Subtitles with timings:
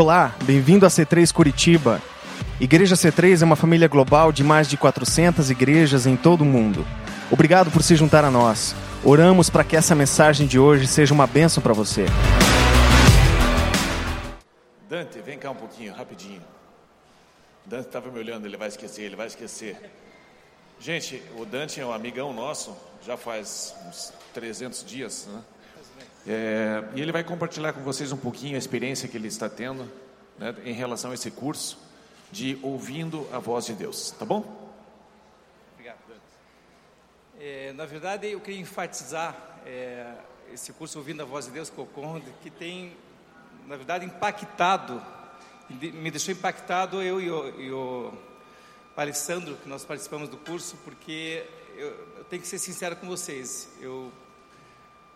[0.00, 2.00] Olá, bem-vindo a C3 Curitiba.
[2.60, 6.86] Igreja C3 é uma família global de mais de 400 igrejas em todo o mundo.
[7.32, 8.76] Obrigado por se juntar a nós.
[9.02, 12.06] Oramos para que essa mensagem de hoje seja uma bênção para você.
[14.88, 16.44] Dante, vem cá um pouquinho, rapidinho.
[17.66, 19.90] Dante estava me olhando, ele vai esquecer, ele vai esquecer.
[20.78, 22.72] Gente, o Dante é um amigão nosso,
[23.04, 25.40] já faz uns 300 dias, né?
[26.30, 29.90] É, e ele vai compartilhar com vocês um pouquinho a experiência que ele está tendo
[30.38, 31.78] né, em relação a esse curso
[32.30, 34.70] de ouvindo a voz de Deus, tá bom?
[35.72, 35.96] Obrigado.
[37.40, 40.12] É, na verdade, eu queria enfatizar é,
[40.52, 42.94] esse curso Ouvindo a Voz de Deus com o Conde, que tem,
[43.66, 45.02] na verdade, impactado,
[45.70, 48.12] me deixou impactado eu e o, e o
[48.94, 51.88] Alessandro, que nós participamos do curso, porque eu,
[52.18, 54.12] eu tenho que ser sincero com vocês, eu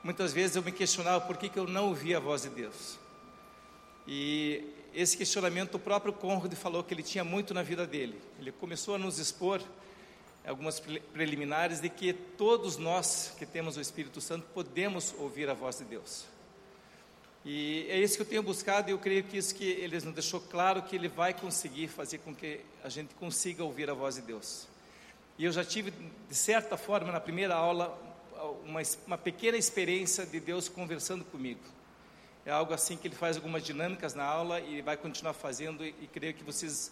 [0.02, 2.98] muitas vezes eu me questionava por que, que eu não ouvia a voz de Deus.
[4.06, 8.20] E esse questionamento o próprio Conrad falou que ele tinha muito na vida dele.
[8.38, 9.62] Ele começou a nos expor
[10.46, 10.80] algumas
[11.12, 15.84] preliminares de que todos nós que temos o Espírito Santo podemos ouvir a voz de
[15.84, 16.24] Deus.
[17.44, 20.14] E é isso que eu tenho buscado e eu creio que isso que ele nos
[20.14, 24.16] deixou claro que ele vai conseguir fazer com que a gente consiga ouvir a voz
[24.16, 24.68] de Deus.
[25.38, 25.90] E eu já tive,
[26.28, 27.98] de certa forma, na primeira aula,
[28.64, 31.60] uma, uma pequena experiência de Deus conversando comigo.
[32.44, 35.94] É algo assim que ele faz algumas dinâmicas na aula e vai continuar fazendo, e,
[36.00, 36.90] e creio que vocês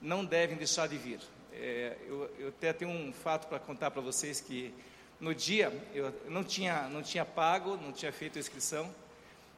[0.00, 1.20] não devem deixar de vir.
[1.52, 4.74] É, eu, eu, até tenho um fato para contar para vocês que
[5.20, 8.92] no dia eu não tinha, não tinha pago, não tinha feito a inscrição.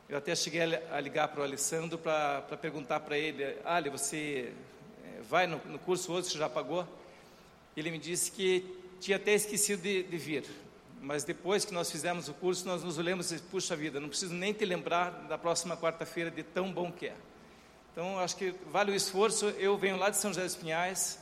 [0.09, 4.53] Eu até cheguei a ligar para o Alessandro para perguntar para ele: Ali, você
[5.05, 6.87] é, vai no, no curso hoje, você já pagou?
[7.77, 8.65] Ele me disse que
[9.01, 10.45] tinha até esquecido de, de vir
[11.01, 14.35] mas depois que nós fizemos o curso, nós nos olhamos e, puxa vida, não preciso
[14.35, 17.17] nem te lembrar da próxima quarta-feira de tão bom que é.
[17.93, 19.47] Então, acho que vale o esforço.
[19.59, 21.19] Eu venho lá de São José dos Pinhais,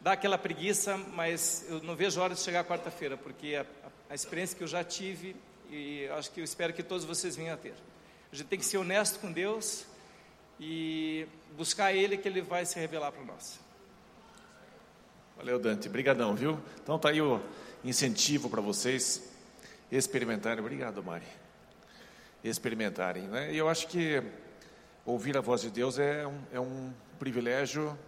[0.00, 3.64] dá aquela preguiça, mas eu não vejo a hora de chegar quarta-feira, porque a,
[4.10, 5.36] a, experiência que eu já tive,
[5.70, 7.74] e acho que eu espero que todos vocês venham a ter.
[8.32, 9.86] A gente tem que ser honesto com Deus
[10.58, 11.26] e
[11.56, 13.60] buscar Ele, que Ele vai se revelar para nós.
[15.36, 15.88] Valeu, Dante.
[15.88, 16.60] Obrigadão, viu?
[16.82, 17.40] Então tá aí o
[17.84, 19.22] incentivo para vocês
[19.90, 20.60] experimentarem.
[20.60, 21.26] Obrigado, Mari.
[22.42, 23.52] Experimentarem, né?
[23.52, 24.22] E eu acho que
[25.04, 27.98] ouvir a voz de Deus é um, é um privilégio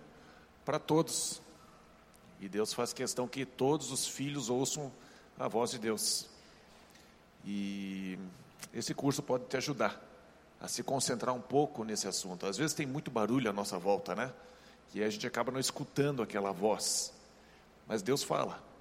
[0.65, 1.41] para todos.
[2.41, 4.93] E Deus faz questão que todos os filhos ouçam
[5.39, 6.27] a voz de Deus.
[7.45, 8.19] E
[8.73, 10.01] esse curso pode te ajudar
[10.61, 12.47] a se concentrar um pouco nesse assunto.
[12.47, 14.33] Às vezes tem muito barulho à nossa volta, né?
[14.95, 17.13] E a gente acaba não escutando aquela voz.
[17.87, 18.72] Mas Deus fala.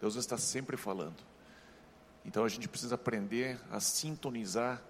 [0.00, 1.16] Deus está sempre falando.
[2.24, 4.82] Então a gente precisa aprender a sintonizar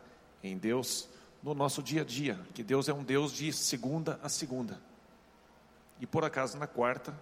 [0.43, 1.09] em Deus
[1.43, 4.81] no nosso dia a dia, que Deus é um Deus de segunda a segunda.
[6.01, 7.15] E por acaso na quarta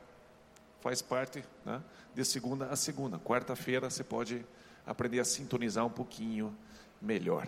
[0.80, 1.82] faz parte né,
[2.14, 3.18] de segunda a segunda.
[3.18, 4.44] Quarta-feira você pode
[4.86, 6.56] aprender a sintonizar um pouquinho
[7.00, 7.46] melhor.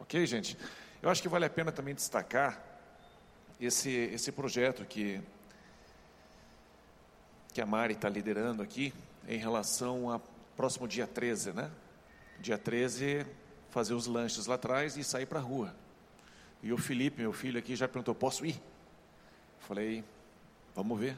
[0.00, 0.56] Ok, gente?
[1.02, 2.62] Eu acho que vale a pena também destacar
[3.60, 5.20] esse, esse projeto que,
[7.52, 8.92] que a Mari está liderando aqui,
[9.28, 10.20] em relação ao
[10.56, 11.70] próximo dia 13, né?
[12.40, 13.26] Dia 13,
[13.68, 15.74] fazer os lanches lá atrás e sair para a rua.
[16.62, 18.60] E o Felipe, meu filho aqui, já perguntou: posso ir?
[19.60, 20.02] Falei:
[20.74, 21.16] vamos ver.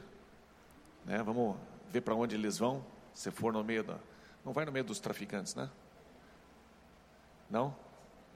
[1.05, 1.23] Né?
[1.23, 1.55] Vamos
[1.89, 2.85] ver para onde eles vão.
[3.13, 3.97] Se for no meio da.
[4.43, 5.69] Não vai no meio dos traficantes, né?
[7.49, 7.75] Não?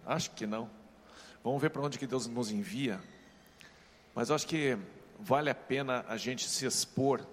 [0.06, 0.70] Acho que não.
[1.44, 3.02] Vamos ver para onde que Deus nos envia.
[4.14, 4.78] Mas acho que
[5.20, 7.26] vale a pena a gente se expor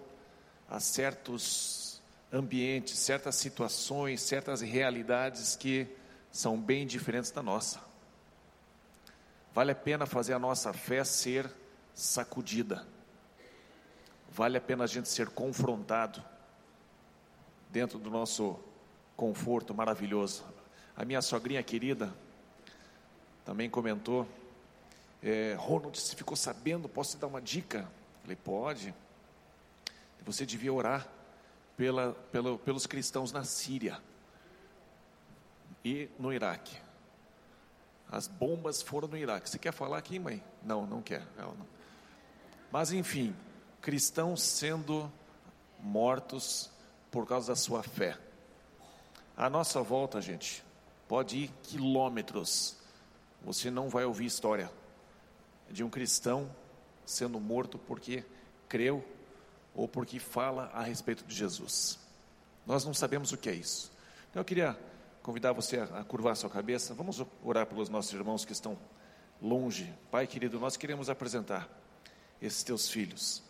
[0.69, 1.82] a certos
[2.33, 5.87] ambientes, certas situações, certas realidades que
[6.31, 7.81] são bem diferentes da nossa.
[9.55, 11.51] Vale a pena fazer a nossa fé ser
[11.95, 12.87] sacudida.
[14.31, 16.25] Vale a pena a gente ser confrontado
[17.71, 18.59] dentro do nosso
[19.15, 20.43] conforto maravilhoso.
[20.97, 22.13] A minha sogrinha querida
[23.45, 24.27] também comentou,
[25.23, 27.87] é, Ronald, você ficou sabendo, posso te dar uma dica?
[28.23, 28.95] Falei, pode.
[30.25, 31.07] Você devia orar
[31.83, 34.01] pela, pela, pelos cristãos na Síria
[35.85, 36.77] e no Iraque.
[38.09, 39.51] As bombas foram no Iraque.
[39.51, 40.41] Você quer falar aqui, mãe?
[40.63, 41.27] Não, não quer.
[41.37, 41.57] Não.
[42.71, 43.35] Mas enfim,
[43.81, 45.11] cristãos sendo
[45.81, 46.71] mortos
[47.11, 48.17] por causa da sua fé.
[49.37, 50.65] A nossa volta, gente,
[51.09, 52.77] pode ir quilômetros.
[53.43, 54.71] Você não vai ouvir história
[55.69, 56.49] de um cristão
[57.05, 58.25] sendo morto porque
[58.69, 59.05] creu
[59.75, 61.99] ou porque fala a respeito de Jesus.
[62.67, 63.91] Nós não sabemos o que é isso.
[64.31, 64.79] Então eu queria
[65.23, 66.95] convidar você a curvar sua cabeça.
[66.95, 68.79] Vamos orar pelos nossos irmãos que estão
[69.41, 69.93] longe.
[70.11, 71.69] Pai querido, nós queremos apresentar
[72.41, 73.43] esses teus filhos,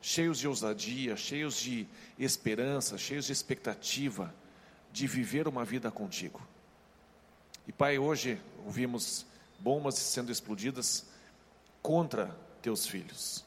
[0.00, 1.86] cheios de ousadia, cheios de
[2.18, 4.34] esperança, cheios de expectativa
[4.92, 6.40] de viver uma vida contigo.
[7.66, 9.24] E Pai, hoje ouvimos
[9.58, 11.06] bombas sendo explodidas
[11.80, 13.44] contra teus filhos.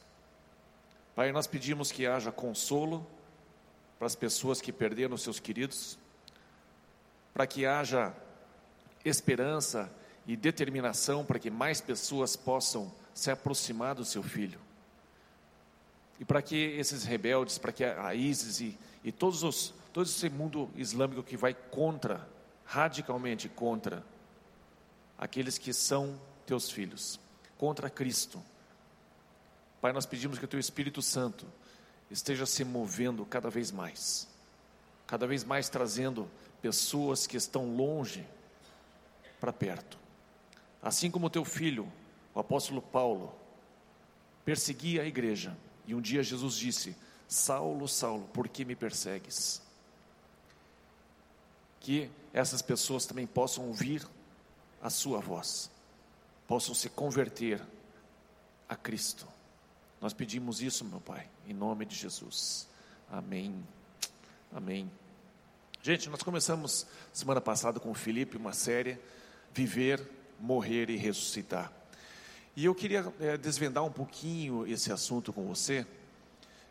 [1.16, 3.08] Pai, nós pedimos que haja consolo
[3.98, 5.98] para as pessoas que perderam seus queridos,
[7.34, 8.14] para que haja
[9.06, 9.90] esperança
[10.28, 14.60] e determinação para que mais pessoas possam se aproximar do seu filho.
[16.20, 20.30] E para que esses rebeldes, para que a ISIS e, e todos os, todo esse
[20.30, 22.28] mundo islâmico que vai contra,
[22.66, 24.04] radicalmente contra,
[25.18, 27.20] aqueles que são teus filhos,
[27.58, 28.42] contra Cristo.
[29.86, 31.46] Pai, nós pedimos que o teu Espírito Santo
[32.10, 34.28] esteja se movendo cada vez mais,
[35.06, 36.28] cada vez mais trazendo
[36.60, 38.28] pessoas que estão longe
[39.40, 40.00] para perto.
[40.82, 41.88] Assim como o teu filho,
[42.34, 43.32] o apóstolo Paulo,
[44.44, 45.56] perseguia a igreja,
[45.86, 46.98] e um dia Jesus disse:
[47.28, 49.62] Saulo, Saulo, por que me persegues?
[51.80, 54.04] Que essas pessoas também possam ouvir
[54.82, 55.70] a sua voz,
[56.48, 57.62] possam se converter
[58.68, 59.35] a Cristo.
[60.02, 62.68] Nós pedimos isso, meu Pai, em nome de Jesus.
[63.10, 63.56] Amém.
[64.54, 64.92] Amém.
[65.82, 68.98] Gente, nós começamos semana passada com o Felipe uma série
[69.54, 70.02] Viver,
[70.40, 71.72] Morrer e Ressuscitar.
[72.56, 75.86] E eu queria é, desvendar um pouquinho esse assunto com você.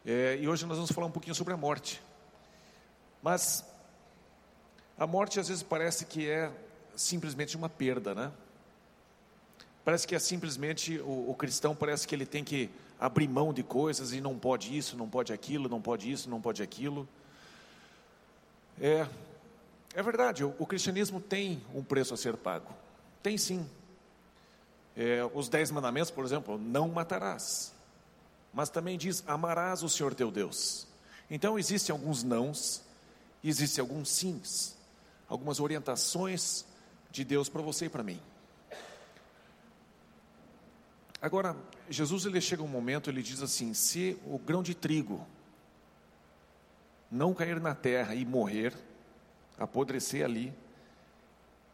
[0.04, 2.02] É, e hoje nós vamos falar um pouquinho sobre a morte.
[3.22, 3.64] Mas
[4.98, 6.52] a morte às vezes parece que é
[6.96, 8.32] simplesmente uma perda, né?
[9.84, 13.62] Parece que é simplesmente o, o cristão parece que ele tem que abrir mão de
[13.62, 17.08] coisas e não pode isso, não pode aquilo, não pode isso, não pode aquilo.
[18.81, 19.06] É,
[19.94, 22.75] é verdade, o, o cristianismo tem um preço a ser pago.
[23.23, 23.69] Tem sim.
[24.96, 27.73] É, os dez mandamentos, por exemplo, não matarás.
[28.52, 30.87] Mas também diz, amarás o Senhor teu Deus.
[31.31, 32.82] Então existem alguns nãos,
[33.43, 34.76] existem alguns sims,
[35.29, 36.64] algumas orientações
[37.11, 38.20] de Deus para você e para mim.
[41.24, 41.56] Agora,
[41.88, 45.26] Jesus ele chega um momento, ele diz assim: se o grão de trigo
[47.10, 48.74] não cair na terra e morrer,
[49.56, 50.52] apodrecer ali,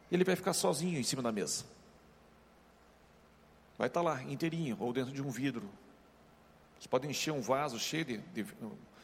[0.09, 1.65] ele vai ficar sozinho em cima da mesa.
[3.77, 5.69] Vai estar lá, inteirinho, ou dentro de um vidro.
[6.79, 8.45] Você pode encher um vaso cheio de, de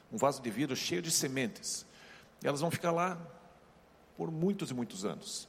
[0.10, 1.86] um vaso de vidro cheio de sementes.
[2.42, 3.20] E elas vão ficar lá
[4.16, 5.46] por muitos e muitos anos.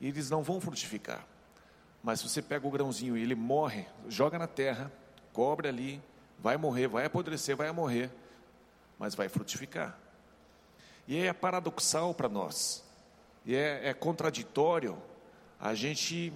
[0.00, 1.22] E eles não vão frutificar.
[2.02, 4.90] Mas se você pega o grãozinho e ele morre, joga na terra,
[5.32, 6.02] cobre ali,
[6.38, 8.10] vai morrer, vai apodrecer, vai morrer,
[8.98, 9.96] mas vai frutificar.
[11.06, 12.84] E é paradoxal para nós,
[13.44, 14.96] e é, é contraditório
[15.60, 16.32] a gente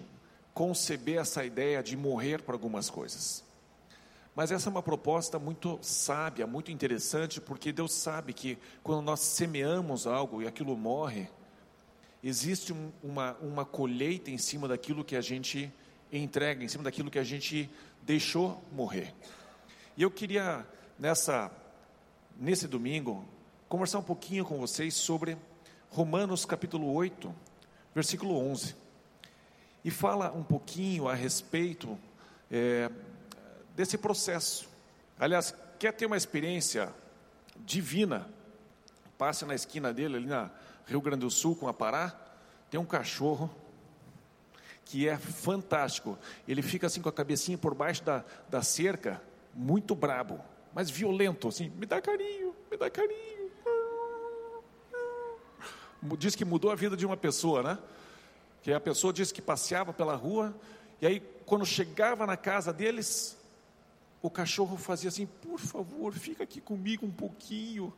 [0.54, 3.44] conceber essa ideia de morrer para algumas coisas.
[4.34, 9.20] Mas essa é uma proposta muito sábia, muito interessante, porque Deus sabe que quando nós
[9.20, 11.28] semeamos algo e aquilo morre,
[12.22, 15.72] existe um, uma, uma colheita em cima daquilo que a gente
[16.12, 17.70] entrega, em cima daquilo que a gente
[18.02, 19.14] deixou morrer.
[19.96, 20.66] E eu queria,
[20.98, 21.50] nessa,
[22.38, 23.24] nesse domingo,
[23.68, 25.36] conversar um pouquinho com vocês sobre
[25.90, 27.34] Romanos capítulo 8,
[27.94, 28.76] versículo 11.
[29.84, 31.98] E fala um pouquinho a respeito
[32.50, 32.90] é,
[33.74, 34.68] desse processo.
[35.18, 36.92] Aliás, quer ter uma experiência
[37.64, 38.28] divina?
[39.16, 40.50] Passe na esquina dele, ali na
[40.86, 42.14] Rio Grande do Sul, com a Pará,
[42.70, 43.50] tem um cachorro
[44.84, 46.16] que é fantástico.
[46.46, 49.20] Ele fica assim com a cabecinha por baixo da, da cerca,
[49.52, 50.40] muito brabo,
[50.72, 53.50] mas violento, assim, me dá carinho, me dá carinho.
[56.18, 57.78] Diz que mudou a vida de uma pessoa, né?
[58.62, 60.54] Que a pessoa disse que passeava pela rua,
[61.00, 63.36] e aí quando chegava na casa deles,
[64.22, 67.92] o cachorro fazia assim, por favor, fica aqui comigo um pouquinho.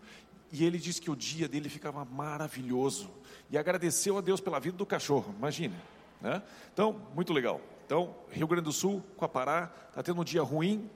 [0.52, 3.10] E ele disse que o dia dele ficava maravilhoso.
[3.50, 5.74] E agradeceu a Deus pela vida do cachorro, imagine.
[6.20, 6.42] Né?
[6.72, 7.60] Então, muito legal.
[7.86, 10.90] Então, Rio Grande do Sul, com a Pará, está tendo um dia ruim,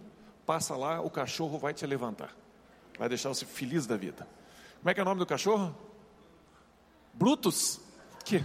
[0.44, 2.35] passa lá, o cachorro vai te levantar.
[2.99, 4.28] Vai deixar você feliz da vida.
[4.78, 5.75] Como é que é o nome do cachorro?
[7.14, 7.80] Brutus?
[8.25, 8.44] Que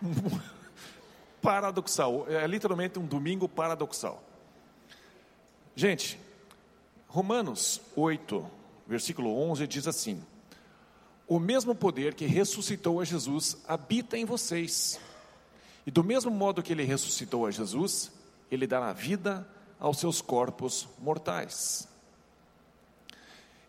[1.42, 2.26] paradoxal.
[2.28, 4.22] É literalmente um domingo paradoxal.
[5.74, 6.18] Gente,
[7.06, 8.50] Romanos 8,
[8.88, 10.20] versículo 11 diz assim:
[11.26, 14.98] O mesmo poder que ressuscitou a Jesus habita em vocês.
[15.86, 18.10] E do mesmo modo que ele ressuscitou a Jesus,
[18.50, 19.46] ele dará vida
[19.78, 21.86] aos seus corpos mortais.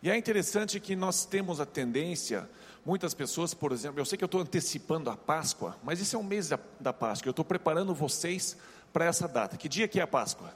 [0.02, 2.48] E é interessante que nós temos a tendência,
[2.84, 6.18] muitas pessoas, por exemplo, eu sei que eu estou antecipando a Páscoa, mas isso é
[6.18, 8.56] um mês da, da Páscoa, eu estou preparando vocês
[8.92, 9.58] para essa data.
[9.58, 10.54] Que dia que é a Páscoa?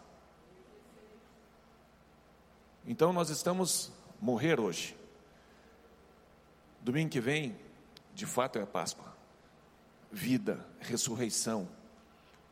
[2.87, 4.97] Então nós estamos morrer hoje.
[6.83, 7.57] Domingo que vem,
[8.15, 9.13] de fato é a Páscoa.
[10.13, 11.69] Vida, ressurreição.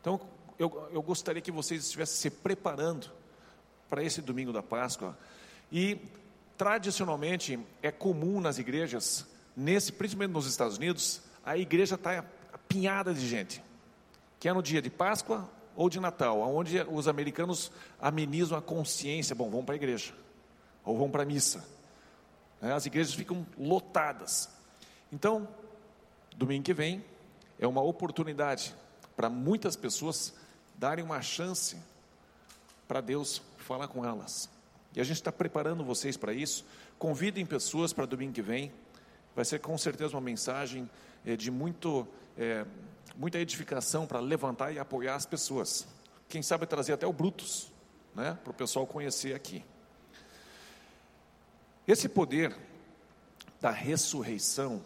[0.01, 0.21] Então
[0.59, 3.11] eu, eu gostaria que vocês estivessem se preparando
[3.89, 5.17] para esse domingo da Páscoa.
[5.71, 5.99] E
[6.57, 9.27] tradicionalmente é comum nas igrejas,
[9.57, 13.63] nesse, principalmente nos Estados Unidos, a igreja está apinhada de gente,
[14.39, 19.35] que é no dia de Páscoa ou de Natal, onde os americanos amenizam a consciência,
[19.35, 20.15] bom, vão para a igreja,
[20.85, 21.65] ou vão para a missa.
[22.61, 22.73] Né?
[22.73, 24.49] As igrejas ficam lotadas.
[25.13, 25.49] Então,
[26.37, 27.05] domingo que vem
[27.59, 28.75] é uma oportunidade
[29.17, 30.35] para muitas pessoas
[30.75, 31.77] darem uma chance
[32.89, 34.51] para Deus falar com elas.
[34.95, 36.65] E a gente está preparando vocês para isso.
[36.99, 38.73] Convidem pessoas para domingo que vem.
[39.35, 40.89] Vai ser com certeza uma mensagem
[41.25, 42.67] é, de muito, é,
[43.17, 45.87] muita edificação para levantar e apoiar as pessoas.
[46.29, 47.73] Quem sabe trazer até o Brutus,
[48.15, 49.65] né, para o pessoal conhecer aqui.
[51.87, 52.57] Esse poder
[53.61, 54.85] da ressurreição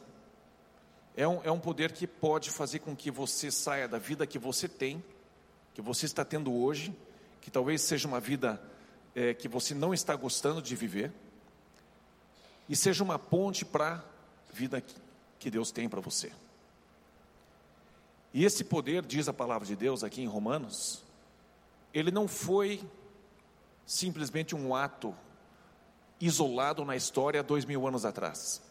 [1.16, 4.38] é um, é um poder que pode fazer com que você saia da vida que
[4.38, 5.04] você tem,
[5.74, 6.96] que você está tendo hoje,
[7.40, 8.60] que talvez seja uma vida
[9.14, 11.12] é, que você não está gostando de viver,
[12.68, 14.94] e seja uma ponte para a vida que,
[15.38, 16.32] que Deus tem para você.
[18.32, 21.02] E esse poder, diz a palavra de Deus aqui em Romanos,
[21.94, 22.82] ele não foi
[23.86, 25.14] simplesmente um ato
[26.20, 28.62] isolado na história dois mil anos atrás.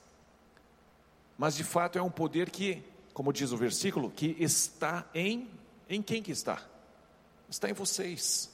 [1.37, 2.83] Mas de fato é um poder que,
[3.13, 5.49] como diz o versículo, que está em
[5.89, 6.61] em quem que está?
[7.49, 8.49] Está em vocês.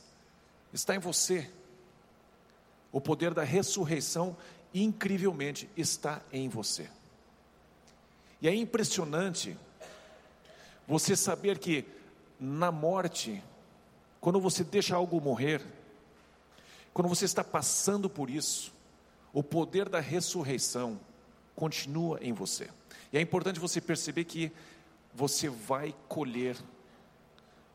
[0.74, 1.50] Está em você.
[2.92, 4.36] O poder da ressurreição
[4.74, 6.90] incrivelmente está em você.
[8.42, 9.58] E é impressionante
[10.88, 11.86] você saber que
[12.40, 13.42] na morte,
[14.20, 15.62] quando você deixa algo morrer,
[16.94, 18.74] quando você está passando por isso,
[19.34, 21.00] o poder da ressurreição
[21.56, 22.70] continua em você.
[23.12, 24.52] E é importante você perceber que
[25.14, 26.58] você vai colher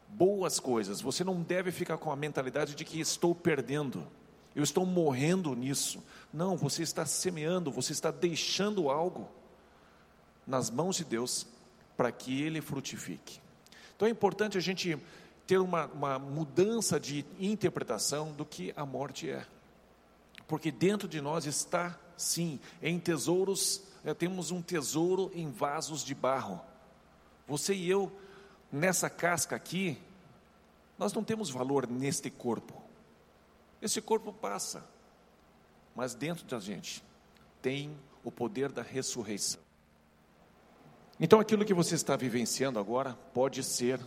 [0.08, 1.00] boas coisas.
[1.00, 4.06] Você não deve ficar com a mentalidade de que estou perdendo,
[4.54, 6.02] eu estou morrendo nisso.
[6.32, 9.28] Não, você está semeando, você está deixando algo
[10.46, 11.46] nas mãos de Deus
[11.96, 13.40] para que ele frutifique.
[13.94, 14.98] Então é importante a gente
[15.46, 19.46] ter uma, uma mudança de interpretação do que a morte é
[20.46, 26.14] porque dentro de nós está, sim, em tesouros, é, temos um tesouro em vasos de
[26.14, 26.60] barro.
[27.46, 28.12] Você e eu,
[28.70, 29.98] nessa casca aqui,
[30.98, 32.82] nós não temos valor neste corpo.
[33.82, 34.84] Esse corpo passa,
[35.94, 37.02] mas dentro da gente
[37.60, 39.60] tem o poder da ressurreição.
[41.18, 44.00] Então, aquilo que você está vivenciando agora pode ser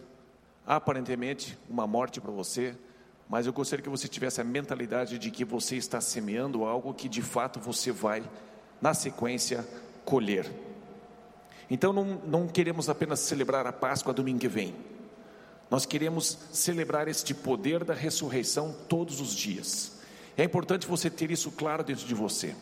[0.65, 2.77] aparentemente uma morte para você,
[3.29, 7.07] mas eu gostaria que você tivesse a mentalidade de que você está semeando algo que
[7.07, 8.23] de fato você vai,
[8.81, 9.67] na sequência,
[10.03, 10.51] colher.
[11.69, 14.75] Então não, não queremos apenas celebrar a Páscoa domingo que vem,
[15.69, 19.99] nós queremos celebrar este poder da ressurreição todos os dias.
[20.35, 22.55] É importante você ter isso claro dentro de você,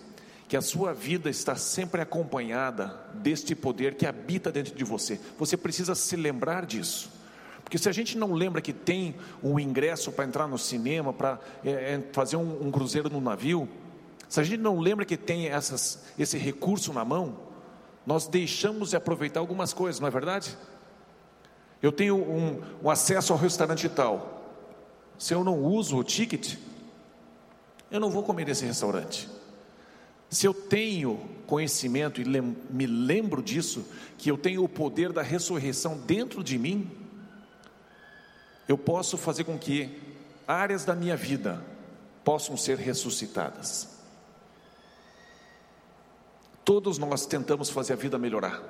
[0.49, 5.17] que a sua vida está sempre acompanhada deste poder que habita dentro de você.
[5.37, 7.16] Você precisa se lembrar disso.
[7.67, 11.37] Porque se a gente não lembra que tem um ingresso para entrar no cinema, para
[11.65, 13.67] é, é, fazer um, um, cruzeiro no navio,
[14.29, 17.37] se a gente não lembra que tem essas, esse recurso na mão,
[18.05, 20.57] nós deixamos de aproveitar algumas coisas, não é verdade?
[21.81, 24.63] Eu tenho um, um acesso ao restaurante tal.
[25.19, 26.55] Se eu não uso o ticket,
[27.91, 29.27] eu não vou comer nesse restaurante.
[30.29, 33.85] Se eu tenho conhecimento e lem me lembro disso,
[34.17, 37.06] que eu tenho o poder da ressurreição dentro de mim,
[38.67, 40.01] eu posso fazer com que
[40.47, 41.63] áreas da minha vida
[42.23, 43.87] possam ser ressuscitadas.
[46.65, 48.61] Todos nós tentamos fazer a vida melhorar,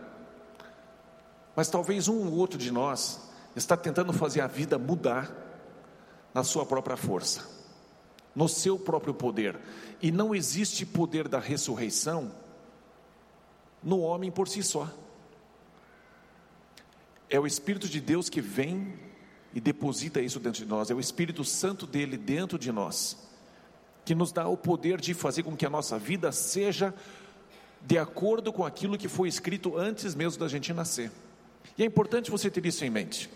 [1.55, 3.19] mas talvez um ou outro de nós
[3.55, 5.31] está tentando fazer a vida mudar
[6.31, 7.43] na sua própria força,
[8.35, 9.59] no seu próprio poder,
[9.99, 12.31] e não existe poder da ressurreição
[13.81, 14.87] no homem por si só.
[17.27, 19.06] É o Espírito de Deus que vem
[19.53, 20.89] e deposita isso dentro de nós.
[20.89, 23.27] É o Espírito Santo dele dentro de nós
[24.07, 26.93] que nos dá o poder de fazer com que a nossa vida seja
[27.81, 31.11] de acordo com aquilo que foi escrito antes mesmo da gente nascer.
[31.77, 33.29] E é importante você ter isso em mente.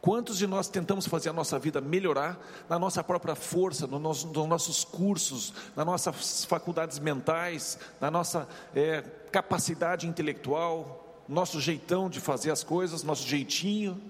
[0.00, 2.38] Quantos de nós tentamos fazer a nossa vida melhorar
[2.68, 8.48] na nossa própria força, no nosso, nos nossos cursos, nas nossas faculdades mentais, na nossa
[8.72, 9.02] é,
[9.32, 14.00] capacidade intelectual, nosso jeitão de fazer as coisas, nosso jeitinho.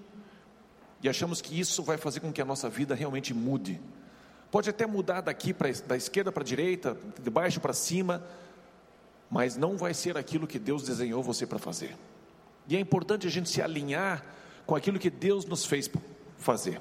[1.03, 3.81] e achamos que isso vai fazer com que a nossa vida realmente mude.
[4.51, 8.23] Pode até mudar daqui para da esquerda para a direita, de baixo para cima,
[9.31, 11.97] mas não vai ser aquilo que Deus desenhou você para fazer.
[12.67, 14.25] E é importante a gente se alinhar
[14.67, 15.91] com aquilo que Deus nos fez
[16.37, 16.81] fazer,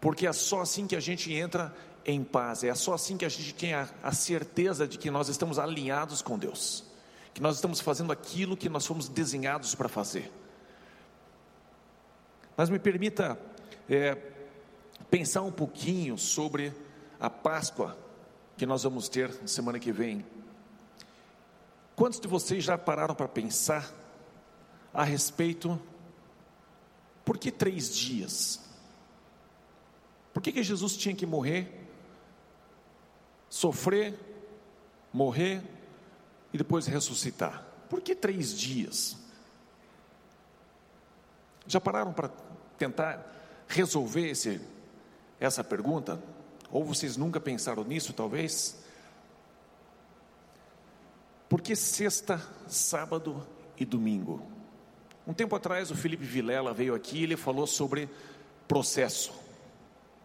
[0.00, 1.74] porque é só assim que a gente entra
[2.04, 5.28] em paz, é só assim que a gente tem a, a certeza de que nós
[5.28, 6.84] estamos alinhados com Deus,
[7.38, 10.28] que nós estamos fazendo aquilo que nós fomos desenhados para fazer.
[12.56, 13.40] Mas me permita
[13.88, 14.16] é,
[15.08, 16.74] pensar um pouquinho sobre
[17.20, 17.96] a Páscoa
[18.56, 20.26] que nós vamos ter semana que vem.
[21.94, 23.88] Quantos de vocês já pararam para pensar
[24.92, 25.80] a respeito
[27.24, 28.68] por que três dias?
[30.34, 31.88] Por que, que Jesus tinha que morrer,
[33.48, 34.18] sofrer,
[35.12, 35.77] morrer
[36.52, 37.64] e depois ressuscitar?
[37.88, 39.16] Por que três dias?
[41.66, 42.30] Já pararam para
[42.78, 43.24] tentar
[43.66, 44.60] resolver esse,
[45.38, 46.20] essa pergunta?
[46.70, 48.76] Ou vocês nunca pensaram nisso, talvez?
[51.48, 54.42] Por que sexta, sábado e domingo?
[55.26, 58.08] Um tempo atrás, o Felipe Vilela veio aqui e ele falou sobre
[58.66, 59.32] processo.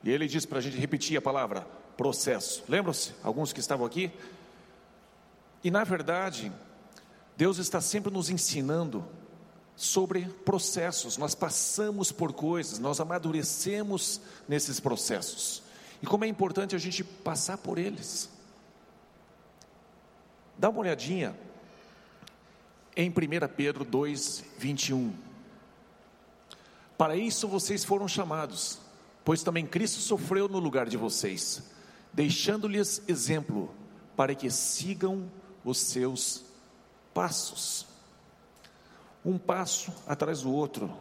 [0.03, 1.61] E ele disse para a gente repetir a palavra
[1.95, 2.63] processo.
[2.67, 3.13] Lembram-se?
[3.23, 4.11] Alguns que estavam aqui?
[5.63, 6.51] E na verdade,
[7.37, 9.05] Deus está sempre nos ensinando
[9.75, 15.63] sobre processos, nós passamos por coisas, nós amadurecemos nesses processos.
[16.01, 18.29] E como é importante a gente passar por eles.
[20.57, 21.35] Dá uma olhadinha
[22.95, 23.13] em 1
[23.55, 25.13] Pedro 2, 21.
[26.97, 28.79] Para isso vocês foram chamados,
[29.25, 31.63] pois também Cristo sofreu no lugar de vocês,
[32.13, 33.73] deixando-lhes exemplo
[34.15, 35.29] para que sigam
[35.63, 36.43] os seus
[37.13, 37.93] passos
[39.25, 40.91] um passo atrás do outro,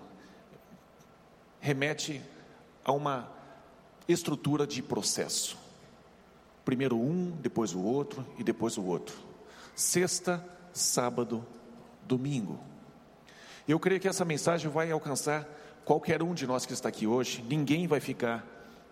[1.60, 2.22] remete
[2.84, 3.28] a uma
[4.08, 5.56] estrutura de processo.
[6.64, 9.16] Primeiro um, depois o outro e depois o outro.
[9.74, 11.44] Sexta, sábado,
[12.06, 12.60] domingo.
[13.66, 15.46] Eu creio que essa mensagem vai alcançar
[15.84, 17.42] qualquer um de nós que está aqui hoje.
[17.42, 18.46] Ninguém vai ficar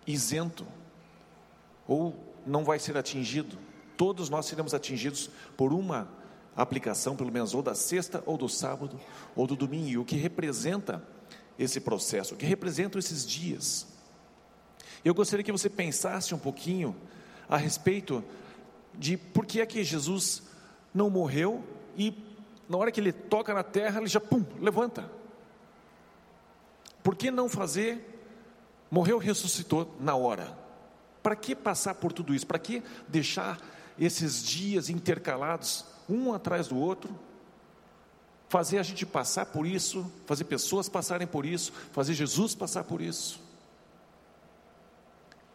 [0.05, 0.65] isento
[1.87, 3.57] ou não vai ser atingido.
[4.01, 6.09] Todos nós seremos atingidos por uma
[6.55, 8.99] aplicação, pelo menos, ou da sexta, ou do sábado,
[9.35, 11.07] ou do domingo, e o que representa
[11.59, 13.85] esse processo, o que representam esses dias.
[15.05, 16.95] Eu gostaria que você pensasse um pouquinho
[17.47, 18.23] a respeito
[18.95, 20.41] de por que é que Jesus
[20.91, 21.63] não morreu
[21.95, 22.11] e
[22.67, 25.07] na hora que ele toca na terra, ele já pum, levanta.
[27.03, 28.19] Por que não fazer?
[28.89, 30.57] Morreu, ressuscitou na hora.
[31.21, 32.47] Para que passar por tudo isso?
[32.47, 33.59] Para que deixar
[33.99, 37.17] esses dias intercalados um atrás do outro,
[38.49, 43.01] fazer a gente passar por isso, fazer pessoas passarem por isso, fazer Jesus passar por
[43.01, 43.39] isso.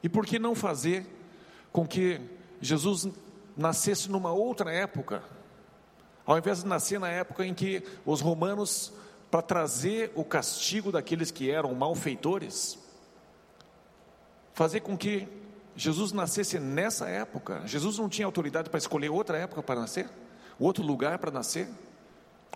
[0.03, 1.07] E por que não fazer
[1.71, 2.21] com que
[2.61, 3.09] Jesus
[3.57, 5.23] nascesse numa outra época,
[6.25, 8.93] ao invés de nascer na época em que os romanos,
[9.31, 12.79] para trazer o castigo daqueles que eram malfeitores,
[14.55, 15.29] fazer com que
[15.77, 17.63] Jesus nascesse nessa época.
[17.67, 20.09] Jesus não tinha autoridade para escolher outra época para nascer?
[20.59, 21.69] outro lugar para nascer,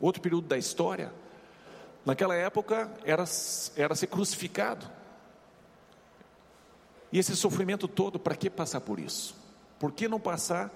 [0.00, 1.12] outro período da história.
[2.04, 3.24] Naquela época era,
[3.76, 4.86] era ser crucificado.
[7.12, 9.34] E esse sofrimento todo, para que passar por isso?
[9.78, 10.70] Por que não passar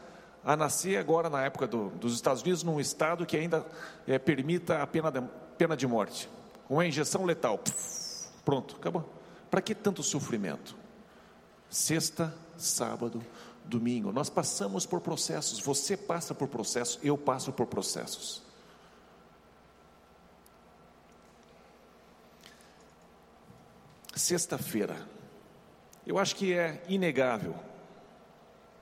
[0.45, 3.65] a nascer agora na época do, dos Estados Unidos num estado que ainda
[4.07, 5.23] é, permita a pena de,
[5.57, 6.29] pena de morte?
[6.69, 7.61] Uma injeção letal.
[8.45, 9.09] Pronto, acabou.
[9.51, 10.77] Para que tanto sofrimento?
[11.75, 13.21] Sexta, sábado,
[13.65, 14.13] domingo.
[14.13, 18.41] Nós passamos por processos, você passa por processos, eu passo por processos.
[24.15, 25.05] Sexta-feira,
[26.07, 27.57] eu acho que é inegável,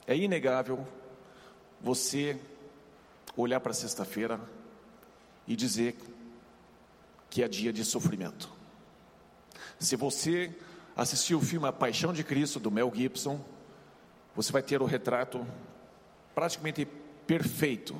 [0.06, 0.86] é inegável
[1.80, 2.38] você
[3.34, 4.38] olhar para sexta-feira
[5.48, 5.96] e dizer
[7.30, 8.50] que é dia de sofrimento.
[9.78, 10.54] Se você
[10.96, 13.40] assistiu o filme A Paixão de Cristo, do Mel Gibson,
[14.34, 15.46] você vai ter o retrato
[16.34, 16.86] praticamente
[17.26, 17.94] perfeito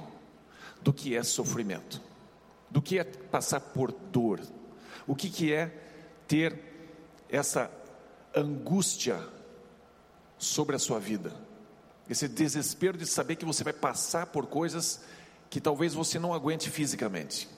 [0.81, 2.01] do que é sofrimento,
[2.71, 4.41] do que é passar por dor,
[5.07, 5.73] o que, que é
[6.27, 6.59] ter
[7.29, 7.71] essa
[8.35, 9.21] angústia
[10.39, 11.33] sobre a sua vida,
[12.09, 15.03] esse desespero de saber que você vai passar por coisas
[15.49, 17.49] que talvez você não aguente fisicamente.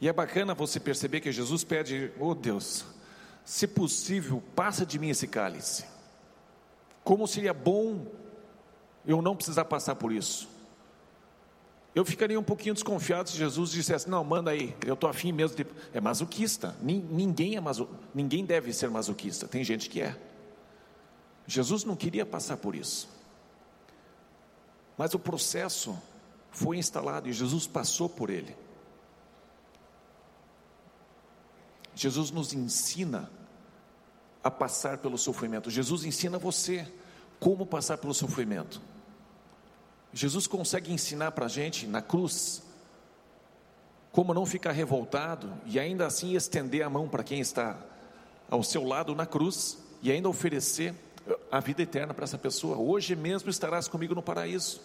[0.00, 2.84] E é bacana você perceber que Jesus pede, oh Deus,
[3.46, 5.84] se possível, passa de mim esse cálice.
[7.04, 8.04] Como seria bom
[9.06, 10.48] eu não precisar passar por isso.
[11.94, 15.56] eu ficaria um pouquinho desconfiado se Jesus dissesse: Não, manda aí, eu estou afim mesmo
[15.56, 15.64] de.
[15.94, 16.74] É masoquista.
[16.82, 17.88] Ninguém, é maso...
[18.12, 19.46] Ninguém deve ser masoquista.
[19.46, 20.18] Tem gente que é.
[21.46, 23.08] Jesus não queria passar por isso.
[24.98, 25.96] Mas o processo
[26.50, 28.56] foi instalado e Jesus passou por ele.
[31.94, 33.30] Jesus nos ensina
[34.46, 35.70] a passar pelo sofrimento.
[35.70, 36.86] Jesus ensina você
[37.40, 38.80] como passar pelo sofrimento.
[40.12, 42.62] Jesus consegue ensinar para a gente na cruz
[44.12, 47.76] como não ficar revoltado e ainda assim estender a mão para quem está
[48.48, 50.94] ao seu lado na cruz e ainda oferecer
[51.50, 52.76] a vida eterna para essa pessoa.
[52.76, 54.80] Hoje mesmo estarás comigo no paraíso.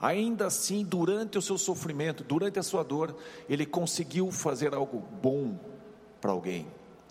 [0.00, 3.14] Ainda assim, durante o seu sofrimento, durante a sua dor,
[3.50, 5.58] ele conseguiu fazer algo bom
[6.22, 6.66] para alguém.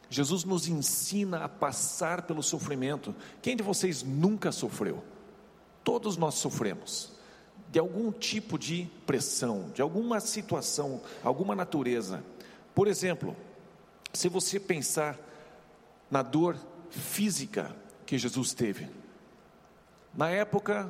[0.09, 3.13] Jesus nos ensina a passar pelo sofrimento.
[3.41, 5.03] Quem de vocês nunca sofreu?
[5.83, 7.17] Todos nós sofremos
[7.69, 12.23] de algum tipo de pressão, de alguma situação, alguma natureza.
[12.73, 13.35] Por exemplo,
[14.13, 15.17] se você pensar
[16.09, 16.55] na dor
[16.89, 18.87] física que Jesus teve.
[20.13, 20.89] Na época,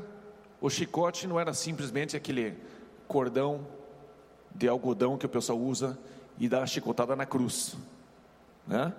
[0.61, 2.55] o chicote não era simplesmente aquele
[3.07, 3.67] cordão
[4.53, 5.97] de algodão que o pessoal usa
[6.37, 7.75] e dá a chicotada na cruz,
[8.67, 8.93] né?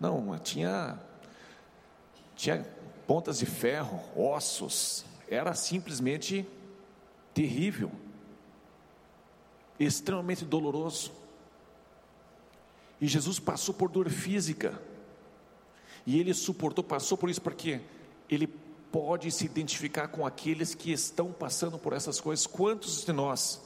[0.00, 0.98] Não, tinha
[2.34, 2.66] tinha
[3.06, 6.46] pontas de ferro, ossos, era simplesmente
[7.34, 7.92] terrível,
[9.78, 11.12] extremamente doloroso.
[12.98, 14.80] E Jesus passou por dor física,
[16.06, 17.82] e ele suportou, passou por isso porque
[18.28, 18.46] ele
[18.90, 22.46] pode se identificar com aqueles que estão passando por essas coisas.
[22.46, 23.60] Quantos de nós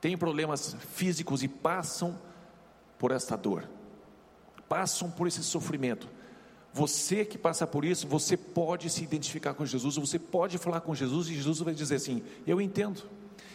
[0.00, 2.18] têm problemas físicos e passam
[2.98, 3.68] por esta dor,
[4.70, 6.08] passam por esse sofrimento?
[6.72, 10.94] Você que passa por isso, você pode se identificar com Jesus, você pode falar com
[10.94, 13.02] Jesus e Jesus vai dizer assim: Eu entendo,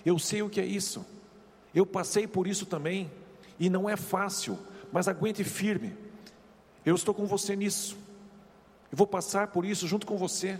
[0.05, 1.05] eu sei o que é isso,
[1.73, 3.09] eu passei por isso também
[3.57, 4.59] e não é fácil,
[4.91, 5.95] mas aguente firme,
[6.85, 7.95] eu estou com você nisso,
[8.91, 10.59] eu vou passar por isso junto com você.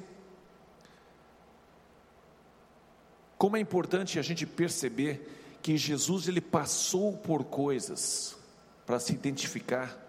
[3.37, 8.37] Como é importante a gente perceber que Jesus ele passou por coisas
[8.85, 10.04] para se identificar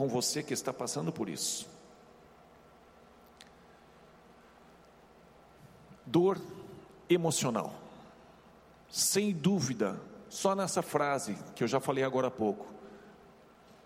[0.00, 1.68] com você que está passando por isso.
[6.06, 6.40] Dor
[7.06, 7.74] emocional.
[8.88, 12.66] Sem dúvida, só nessa frase que eu já falei agora há pouco.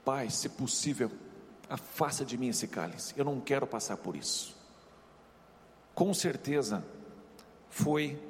[0.05, 1.11] Pai, se possível,
[1.69, 3.13] afasta de mim esse cálice.
[3.17, 4.57] Eu não quero passar por isso.
[5.97, 6.85] Com certeza,
[7.69, 8.23] foi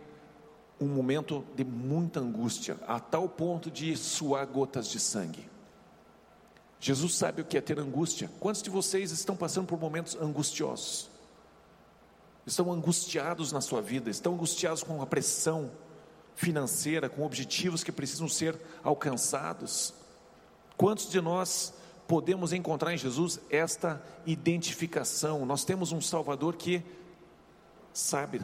[0.80, 5.52] um momento de muita angústia, a tal ponto de suar gotas de sangue.
[6.84, 8.30] Jesus sabe o que é ter angústia.
[8.38, 11.08] Quantos de vocês estão passando por momentos angustiosos?
[12.46, 15.70] estão angustiados na sua vida, estão angustiados com a pressão
[16.34, 19.94] financeira, com objetivos que precisam ser alcançados.
[20.76, 21.72] Quantos de nós
[22.06, 25.46] podemos encontrar em Jesus esta identificação?
[25.46, 26.82] Nós temos um Salvador que
[27.92, 28.42] sabe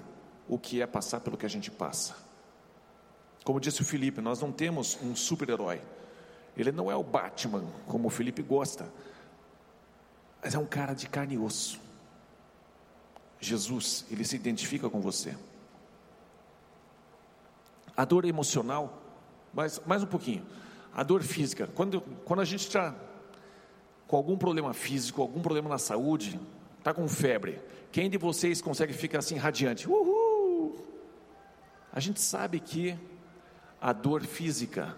[0.49, 2.15] o que é passar pelo que a gente passa.
[3.45, 5.81] Como disse o Felipe, nós não temos um super-herói.
[6.57, 8.87] Ele não é o Batman, como o Felipe gosta,
[10.43, 11.81] mas é um cara de carne e osso
[13.41, 15.35] Jesus, ele se identifica com você.
[17.97, 19.03] A dor emocional,
[19.53, 20.47] mais, mais um pouquinho.
[20.93, 22.95] A dor física, quando, quando a gente está
[24.07, 26.39] com algum problema físico, algum problema na saúde,
[26.79, 27.61] está com febre,
[27.91, 29.89] quem de vocês consegue ficar assim radiante?
[29.89, 30.85] Uhul!
[31.93, 32.97] A gente sabe que
[33.81, 34.97] a dor física,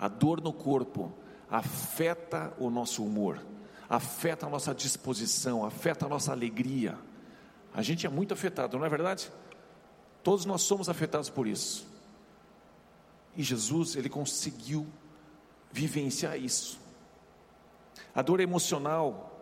[0.00, 1.12] a dor no corpo,
[1.50, 3.38] afeta o nosso humor,
[3.86, 6.98] afeta a nossa disposição, afeta a nossa alegria.
[7.74, 9.30] A gente é muito afetado, não é verdade?
[10.22, 11.86] Todos nós somos afetados por isso.
[13.36, 14.86] E Jesus, ele conseguiu
[15.70, 16.80] vivenciar isso.
[18.14, 19.38] A dor emocional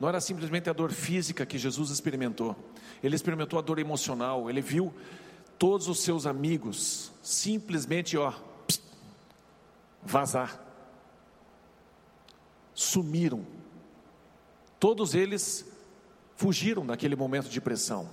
[0.00, 2.56] não era simplesmente a dor física que Jesus experimentou.
[3.00, 4.92] Ele experimentou a dor emocional, ele viu
[5.56, 8.32] todos os seus amigos simplesmente, ó,
[10.02, 10.60] vazar.
[12.74, 13.44] Sumiram.
[14.78, 15.64] Todos eles
[16.36, 18.08] fugiram naquele momento de pressão.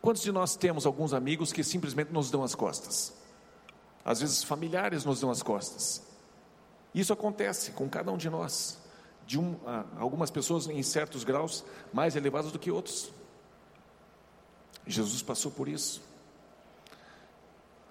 [0.00, 3.12] Quantos de nós temos alguns amigos que simplesmente nos dão as costas?
[4.04, 6.02] Às vezes familiares nos dão as costas.
[6.94, 8.78] Isso acontece com cada um de nós.
[9.26, 9.56] De um,
[9.98, 13.12] algumas pessoas em certos graus mais elevados do que outros.
[14.86, 16.00] Jesus passou por isso.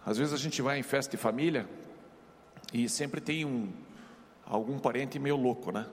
[0.07, 1.67] Às vezes a gente vai em festa de família
[2.71, 3.69] e sempre tem um
[4.45, 5.85] algum parente meio louco, né?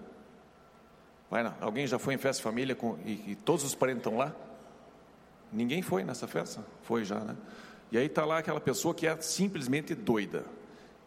[1.29, 1.53] Vai não.
[1.61, 4.33] Alguém já foi em festa de família com, e, e todos os parentes estão lá?
[5.53, 6.65] Ninguém foi nessa festa?
[6.83, 7.37] Foi já, né?
[7.91, 10.45] E aí está lá aquela pessoa que é simplesmente doida.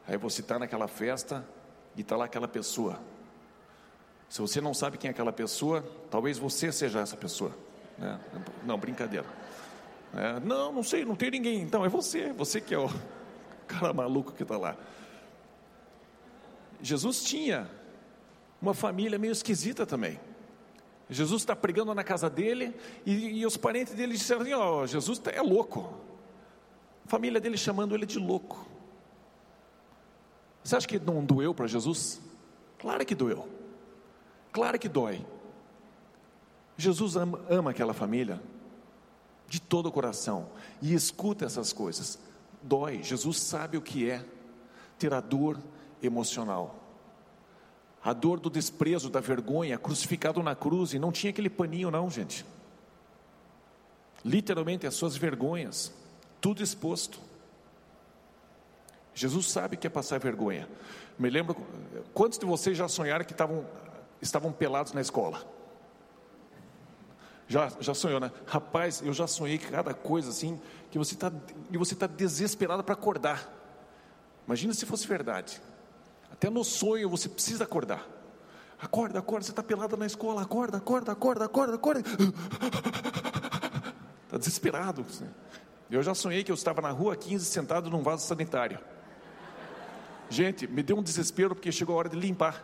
[0.06, 1.48] Aí você está naquela festa
[1.96, 3.00] e está lá aquela pessoa.
[4.28, 7.54] Se você não sabe quem é aquela pessoa, talvez você seja essa pessoa.
[7.98, 8.20] Né?
[8.66, 9.26] Não, brincadeira.
[10.14, 11.62] É, não, não sei, não tem ninguém.
[11.62, 12.90] Então é você, você que é o
[13.68, 14.76] cara maluco que está lá.
[16.82, 17.70] Jesus tinha
[18.62, 20.20] uma família meio esquisita também.
[21.10, 24.88] Jesus está pregando na casa dele e, e os parentes dele disseram assim: Ó, oh,
[24.88, 25.94] Jesus é louco.
[27.06, 28.68] A família dele chamando ele de louco.
[30.64, 32.22] Você acha que não doeu para Jesus?
[32.78, 33.48] Claro que doeu.
[34.52, 35.26] Claro que dói.
[36.76, 38.42] Jesus ama, ama aquela família
[39.48, 40.50] de todo o coração
[40.82, 42.20] e escuta essas coisas.
[42.62, 43.02] Dói.
[43.04, 44.26] Jesus sabe o que é
[44.98, 45.58] ter a dor
[46.02, 46.88] emocional
[48.08, 52.10] a dor do desprezo, da vergonha, crucificado na cruz, e não tinha aquele paninho, não,
[52.10, 52.46] gente.
[54.24, 55.94] Literalmente, as suas vergonhas,
[56.40, 57.20] tudo exposto.
[59.14, 60.70] Jesus sabe que é passar vergonha.
[61.20, 61.58] Me lembro,
[62.14, 63.66] quantos de vocês já sonharam que estavam,
[64.22, 65.46] estavam pelados na escola?
[67.48, 68.32] Já, já sonhou, né?
[68.46, 70.60] Rapaz, eu já sonhei cada coisa assim,
[70.92, 71.32] que você está
[71.72, 73.54] você tá desesperado para acordar.
[74.46, 75.62] Imagina se fosse verdade.
[76.32, 78.06] Até no sonho você precisa acordar.
[78.80, 82.04] Acorda, acorda, você está pelada na escola, acorda, acorda, acorda, acorda, acorda.
[84.26, 85.06] Está desesperado.
[85.90, 88.78] Eu já sonhei que eu estava na rua 15 sentado num vaso sanitário.
[90.30, 92.62] Gente, me deu um desespero porque chegou a hora de limpar.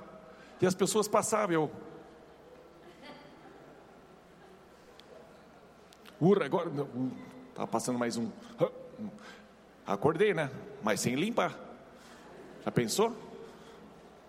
[0.61, 1.71] E as pessoas passavam, eu.
[6.23, 6.71] Ura, agora.
[7.49, 8.29] Estava passando mais um.
[9.85, 10.49] Acordei, né?
[10.81, 11.53] Mas sem limpar.
[12.63, 13.15] Já pensou?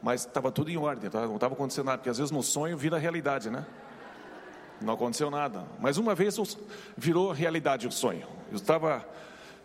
[0.04, 1.26] mas estava tudo em ordem, tá?
[1.26, 3.64] não estava acontecendo nada, porque às vezes no sonho vira realidade, né?
[4.78, 5.64] Não aconteceu nada.
[5.80, 6.37] Mas uma vez
[6.94, 8.28] virou realidade o sonho.
[8.50, 9.02] Eu estava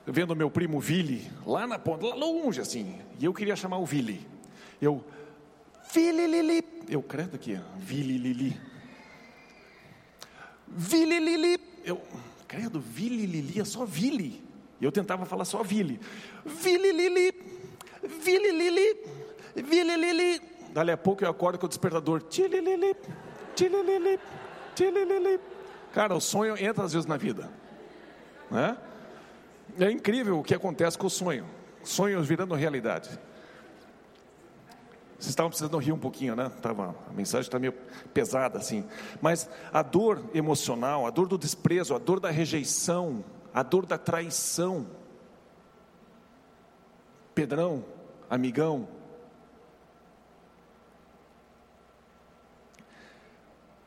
[0.08, 3.86] vendo meu primo Vili lá na ponta, lá longe assim, e eu queria chamar o
[3.86, 4.26] Vili.
[4.82, 5.04] Eu,
[5.94, 8.58] Vili Lili, eu credo aqui, Vili Lili.
[10.66, 12.02] Vili Lili, eu
[12.48, 14.44] credo, Vili Lili, é só Vili.
[14.82, 16.00] Eu tentava falar só Vili.
[16.46, 17.34] Vili Lili,
[18.04, 19.20] Vili Lili.
[19.56, 20.42] Vililili.
[20.74, 22.22] Dali a pouco eu acordo com o despertador.
[22.22, 22.96] Tililili,
[23.56, 24.20] tililili,
[24.76, 25.40] tililili.
[25.94, 27.50] Cara, o sonho entra às vezes na vida.
[28.52, 28.78] Né?
[29.80, 31.46] É incrível o que acontece com o sonho.
[31.84, 33.10] Sonhos virando realidade.
[35.20, 36.50] Vocês estavam precisando rir um pouquinho, né?
[36.62, 37.74] Tava, a mensagem está meio
[38.14, 38.86] pesada assim.
[39.22, 43.98] Mas a dor emocional, a dor do desprezo, a dor da rejeição, a dor da
[43.98, 44.88] traição.
[47.36, 47.84] Pedrão,
[48.30, 48.88] amigão,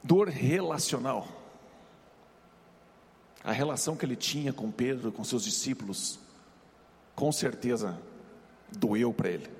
[0.03, 1.29] Dor relacional.
[3.45, 6.19] A relação que ele tinha com Pedro, com seus discípulos,
[7.15, 8.01] com certeza
[8.71, 9.51] doeu para ele,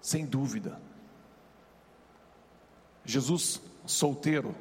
[0.00, 0.80] sem dúvida.
[3.04, 4.54] Jesus solteiro,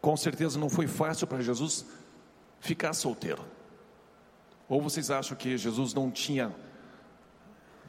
[0.00, 1.84] com certeza não foi fácil para Jesus
[2.60, 3.44] ficar solteiro.
[4.68, 6.54] Ou vocês acham que Jesus não tinha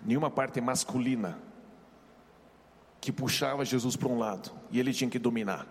[0.03, 1.37] nenhuma parte masculina
[2.99, 5.67] que puxava Jesus para um lado e ele tinha que dominar?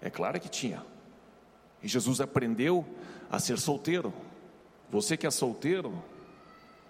[0.00, 0.84] É claro que tinha.
[1.82, 2.84] E Jesus aprendeu
[3.30, 4.12] a ser solteiro.
[4.90, 6.02] Você que é solteiro,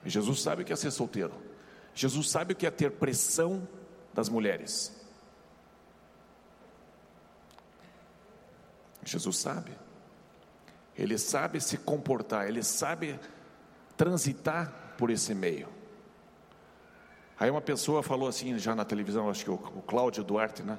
[0.04, 1.32] Jesus sabe o que é ser solteiro.
[1.94, 3.66] Jesus sabe o que é ter pressão
[4.12, 5.03] das mulheres.
[9.04, 9.72] Jesus sabe.
[10.96, 13.18] Ele sabe se comportar, ele sabe
[13.96, 15.68] transitar por esse meio.
[17.38, 20.78] Aí uma pessoa falou assim, já na televisão, acho que o, Cláudio Duarte, né?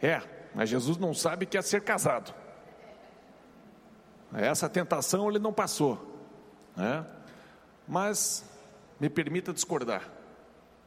[0.00, 0.20] É,
[0.54, 2.34] mas Jesus não sabe que é ser casado.
[4.34, 6.14] Essa tentação ele não passou.
[6.76, 7.04] Né?
[7.88, 8.44] Mas
[9.00, 10.06] me permita discordar.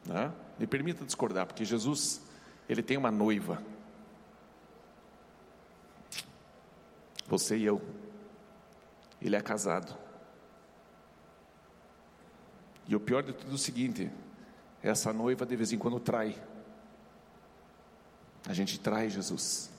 [0.06, 0.32] Né?
[0.60, 2.22] Me permita discordar, porque Jesus,
[2.68, 3.62] ele tem uma noiva.
[7.30, 7.80] Você e eu.
[9.22, 9.96] Ele é casado.
[12.88, 14.12] E o pior de tudo é o seguinte:
[14.82, 16.36] essa noiva de vez em quando trai.
[18.48, 19.70] A gente trai Jesus.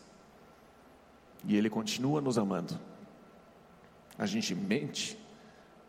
[1.44, 2.78] E Ele continua nos amando.
[4.16, 5.18] A gente mente,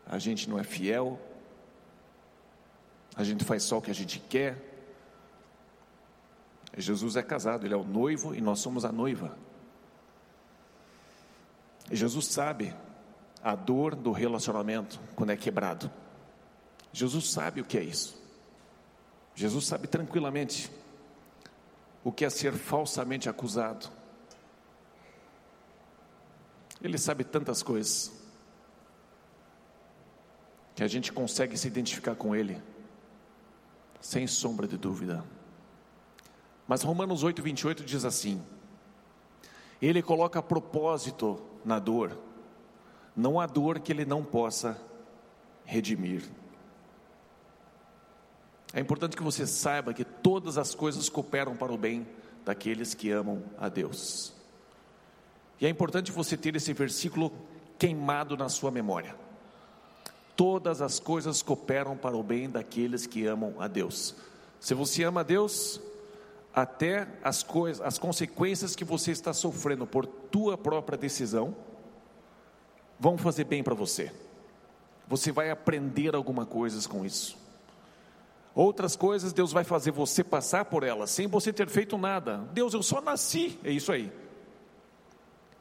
[0.04, 1.20] a gente não é fiel,
[3.14, 4.70] a gente faz só o que a gente quer.
[6.76, 9.36] Jesus é casado, Ele é o noivo e nós somos a noiva.
[11.92, 12.74] Jesus sabe
[13.42, 15.90] a dor do relacionamento quando é quebrado.
[16.92, 18.20] Jesus sabe o que é isso.
[19.34, 20.70] Jesus sabe tranquilamente
[22.02, 23.88] o que é ser falsamente acusado.
[26.80, 28.12] Ele sabe tantas coisas.
[30.74, 32.60] que a gente consegue se identificar com Ele,
[34.00, 35.22] sem sombra de dúvida.
[36.66, 38.42] Mas Romanos 8, 28 diz assim:
[39.80, 42.16] Ele coloca propósito na dor,
[43.16, 44.80] não há dor que Ele não possa
[45.64, 46.22] redimir.
[48.72, 52.06] É importante que você saiba que todas as coisas cooperam para o bem
[52.44, 54.32] daqueles que amam a Deus.
[55.60, 57.32] E é importante você ter esse versículo
[57.78, 59.14] queimado na sua memória.
[60.34, 64.14] Todas as coisas cooperam para o bem daqueles que amam a Deus.
[64.58, 65.80] Se você ama a Deus,
[66.54, 71.56] até as coisas, as consequências que você está sofrendo por tua própria decisão
[72.98, 74.12] vão fazer bem para você.
[75.08, 77.36] Você vai aprender alguma coisa com isso.
[78.54, 82.38] Outras coisas Deus vai fazer você passar por elas sem você ter feito nada.
[82.52, 84.12] Deus, eu só nasci, é isso aí.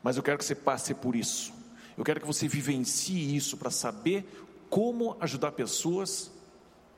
[0.04, 1.54] Mas eu quero que você passe por isso.
[1.98, 4.26] Eu quero que você vivencie isso para saber
[4.70, 6.32] como ajudar pessoas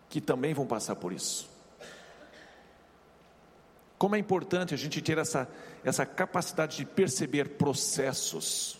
[0.10, 1.53] que também vão passar por isso.
[4.04, 5.48] Como é importante a gente ter essa,
[5.82, 8.78] essa capacidade de perceber processos.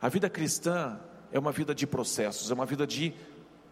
[0.00, 1.00] A vida cristã
[1.32, 3.12] é uma vida de processos, é uma vida de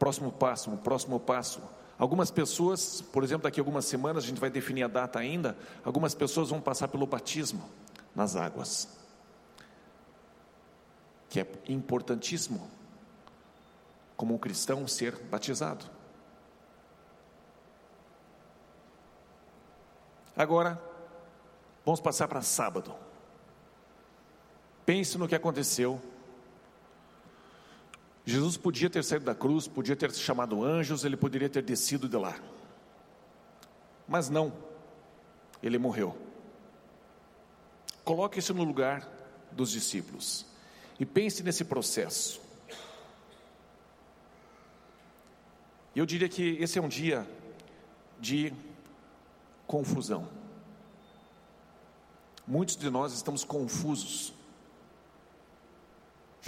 [0.01, 1.63] próximo passo, próximo passo.
[1.97, 5.57] Algumas pessoas, por exemplo, daqui a algumas semanas, a gente vai definir a data ainda,
[5.85, 7.71] algumas pessoas vão passar pelo batismo
[8.13, 8.89] nas águas,
[11.31, 12.69] que é importantíssimo,
[14.17, 15.98] como um cristão, ser batizado.
[20.39, 20.83] Agora,
[21.85, 22.95] vamos passar para sábado.
[24.87, 26.01] Pense no que aconteceu
[28.29, 32.17] Jesus podia ter saído da cruz, podia ter chamado anjos, ele poderia ter descido de
[32.19, 32.39] lá.
[34.07, 34.53] Mas não,
[35.63, 36.15] ele morreu.
[38.05, 39.09] Coloque-se no lugar
[39.51, 40.45] dos discípulos
[41.01, 42.39] e pense nesse processo.
[45.97, 47.27] Eu diria que esse é um dia
[48.21, 48.53] de
[49.69, 50.29] confusão.
[52.45, 54.33] Muitos de nós estamos confusos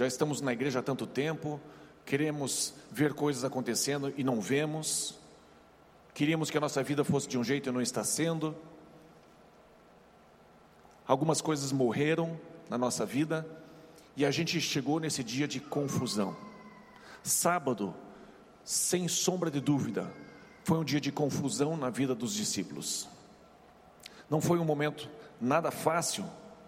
[0.01, 1.61] já estamos na igreja há tanto tempo,
[2.03, 5.13] queremos ver coisas acontecendo e não vemos.
[6.13, 8.55] Queríamos que a nossa vida fosse de um jeito e não está sendo.
[11.05, 13.47] Algumas coisas morreram na nossa vida
[14.17, 16.35] e a gente chegou nesse dia de confusão.
[17.21, 17.93] Sábado,
[18.63, 20.11] sem sombra de dúvida,
[20.63, 23.07] foi um dia de confusão na vida dos discípulos.
[24.31, 25.09] Não foi um momento
[25.41, 26.23] nada fácil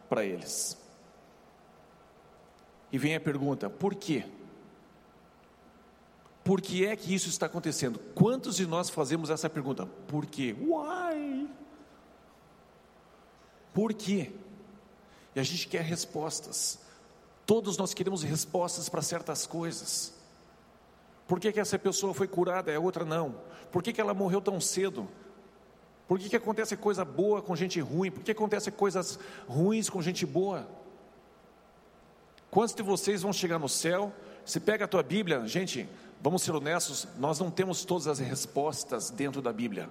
[0.09, 0.77] para eles.
[2.91, 4.25] E vem a pergunta: por quê?
[6.43, 7.99] Por que é que isso está acontecendo?
[8.13, 9.85] Quantos de nós fazemos essa pergunta?
[9.85, 10.53] Por quê?
[10.59, 11.49] Why?
[13.73, 14.33] Por quê?
[15.33, 16.79] E a gente quer respostas.
[17.45, 20.13] Todos nós queremos respostas para certas coisas.
[21.25, 23.35] Por que, que essa pessoa foi curada e a outra não?
[23.71, 25.07] Por que, que ela morreu tão cedo?
[26.13, 28.11] Por que, que acontece coisa boa com gente ruim?
[28.11, 30.67] Por que acontece coisas ruins com gente boa?
[32.51, 34.13] Quantos de vocês vão chegar no céu?
[34.45, 35.89] Se pega a tua Bíblia, gente,
[36.21, 39.89] vamos ser honestos, nós não temos todas as respostas dentro da Bíblia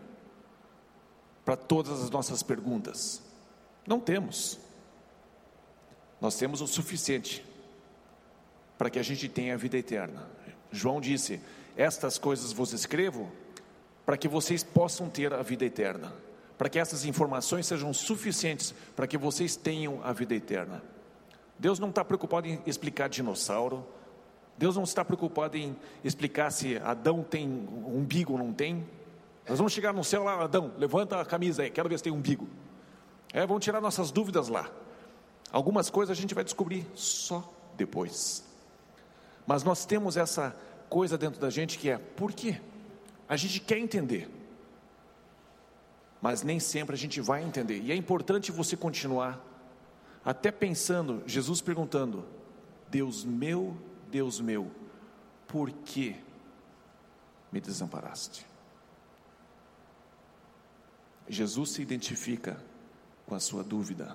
[1.45, 3.21] para todas as nossas perguntas.
[3.85, 4.61] Não temos.
[6.21, 7.45] Nós temos o suficiente
[8.79, 10.31] para que a gente tenha a vida eterna.
[10.71, 11.41] João disse:
[11.77, 13.29] Estas coisas vos escrevo
[14.13, 16.13] para que vocês possam ter a vida eterna,
[16.59, 20.83] para que essas informações sejam suficientes para que vocês tenham a vida eterna.
[21.59, 23.87] Deus não está preocupado em explicar dinossauro.
[24.59, 27.49] Deus não está preocupado em explicar se Adão tem
[27.87, 28.87] umbigo ou não tem.
[29.49, 32.13] Nós vamos chegar no céu lá, Adão, levanta a camisa aí, quero ver se tem
[32.13, 32.47] umbigo.
[33.33, 34.71] É, vamos tirar nossas dúvidas lá.
[35.51, 38.45] Algumas coisas a gente vai descobrir só depois.
[39.47, 40.55] Mas nós temos essa
[40.91, 42.61] coisa dentro da gente que é por quê?
[43.33, 44.29] A gente quer entender,
[46.21, 47.81] mas nem sempre a gente vai entender.
[47.81, 49.43] E é importante você continuar
[50.23, 52.27] até pensando, Jesus perguntando:
[52.91, 53.75] Deus meu,
[54.11, 54.71] Deus meu,
[55.49, 56.15] por que
[57.51, 58.45] me desamparaste?
[61.27, 62.63] Jesus se identifica
[63.25, 64.15] com a sua dúvida.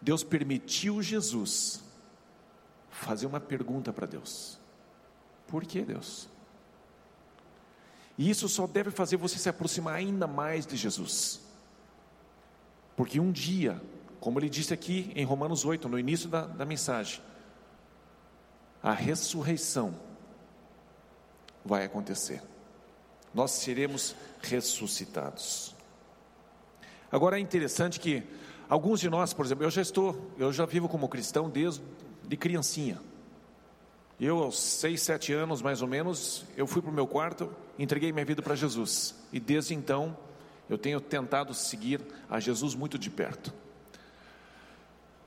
[0.00, 1.84] Deus permitiu Jesus
[2.88, 4.58] fazer uma pergunta para Deus:
[5.46, 6.32] Por que Deus?
[8.16, 11.40] E isso só deve fazer você se aproximar ainda mais de Jesus.
[12.96, 13.80] Porque um dia
[14.24, 17.20] como ele disse aqui em Romanos 8, no início da, da mensagem,
[18.82, 19.94] a ressurreição
[21.62, 22.42] vai acontecer.
[23.34, 25.74] Nós seremos ressuscitados.
[27.12, 28.22] Agora é interessante que
[28.66, 31.82] alguns de nós, por exemplo, eu já estou, eu já vivo como cristão desde
[32.26, 33.02] de criancinha.
[34.18, 38.12] Eu, aos seis, sete anos mais ou menos, eu fui para o meu quarto, entreguei
[38.12, 39.14] minha vida para Jesus.
[39.32, 40.16] E desde então,
[40.68, 42.00] eu tenho tentado seguir
[42.30, 43.52] a Jesus muito de perto.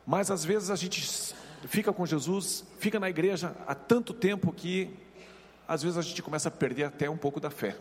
[0.05, 1.35] Mas às vezes a gente
[1.67, 4.89] fica com Jesus, fica na igreja há tanto tempo que
[5.67, 7.77] às vezes a gente começa a perder até um pouco da fé,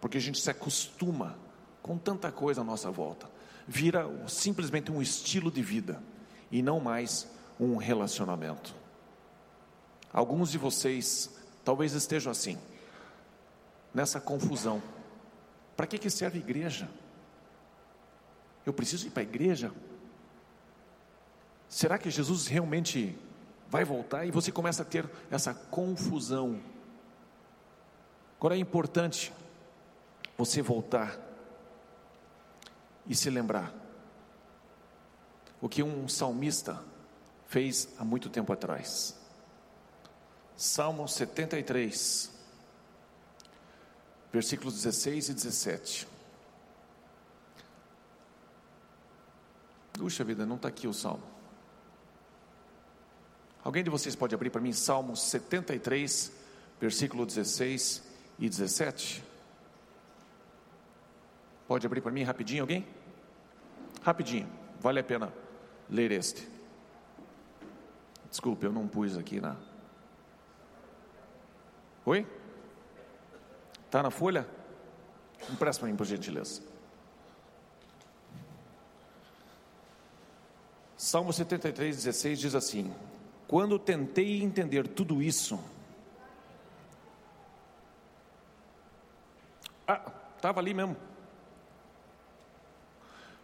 [0.00, 1.38] porque a gente se acostuma
[1.80, 3.26] com tanta coisa à nossa volta.
[3.66, 6.02] Vira simplesmente um estilo de vida
[6.50, 7.26] e não mais
[7.58, 8.81] um relacionamento.
[10.12, 11.30] Alguns de vocês
[11.64, 12.58] talvez estejam assim,
[13.94, 14.82] nessa confusão.
[15.76, 16.88] Para que, que serve a igreja?
[18.64, 19.72] Eu preciso ir para a igreja?
[21.68, 23.18] Será que Jesus realmente
[23.68, 24.26] vai voltar?
[24.26, 26.60] E você começa a ter essa confusão.
[28.38, 29.32] Agora é importante
[30.36, 31.18] você voltar
[33.06, 33.72] e se lembrar
[35.60, 36.82] o que um salmista
[37.46, 39.21] fez há muito tempo atrás.
[40.56, 42.30] Salmo 73,
[44.32, 46.08] versículos 16 e 17.
[49.92, 51.22] Puxa vida, não está aqui o salmo.
[53.62, 56.32] Alguém de vocês pode abrir para mim Salmo 73,
[56.80, 58.02] versículo 16
[58.38, 59.22] e 17?
[61.68, 62.84] Pode abrir para mim rapidinho, alguém?
[64.02, 64.48] Rapidinho,
[64.80, 65.32] vale a pena
[65.88, 66.48] ler este.
[68.28, 69.56] Desculpe, eu não pus aqui na.
[72.04, 72.26] Oi?
[73.86, 74.46] Está na folha?
[75.50, 76.62] Empresta para mim, por gentileza.
[80.96, 82.92] Salmo 73, 16 diz assim:
[83.46, 85.62] Quando tentei entender tudo isso,
[89.86, 90.96] ah, estava ali mesmo.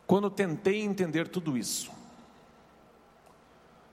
[0.07, 1.93] Quando tentei entender tudo isso,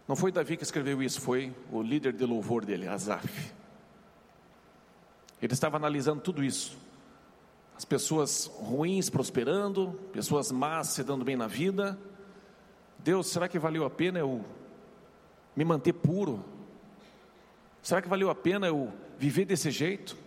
[0.08, 3.54] não foi Davi que escreveu isso, foi o líder de louvor dele, Asaf.
[5.42, 6.78] Ele estava analisando tudo isso.
[7.78, 11.98] As pessoas ruins prosperando, pessoas más se dando bem na vida.
[13.00, 14.44] Deus, será que valeu a pena eu
[15.56, 16.44] me manter puro?
[17.84, 20.18] Será que valeu a pena eu viver desse jeito?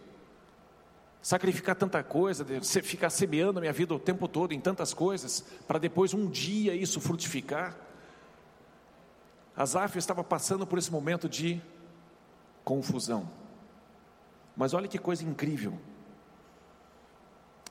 [1.20, 5.78] Sacrificar tanta coisa, ficar semeando a minha vida o tempo todo em tantas coisas, para
[5.78, 7.76] depois um dia isso frutificar?
[9.56, 11.60] Asaf estava passando por esse momento de
[12.62, 13.28] confusão.
[14.58, 15.78] Mas olha que coisa incrível.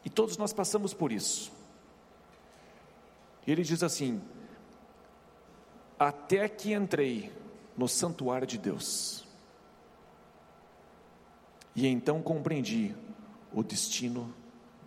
[0.06, 1.52] E todos nós passamos por isso.
[3.46, 4.22] Ele diz assim:
[6.00, 7.30] Até que entrei
[7.76, 9.28] no santuário de Deus,
[11.76, 12.96] e então compreendi
[13.52, 14.34] o destino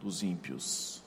[0.01, 1.03] dos ímpios.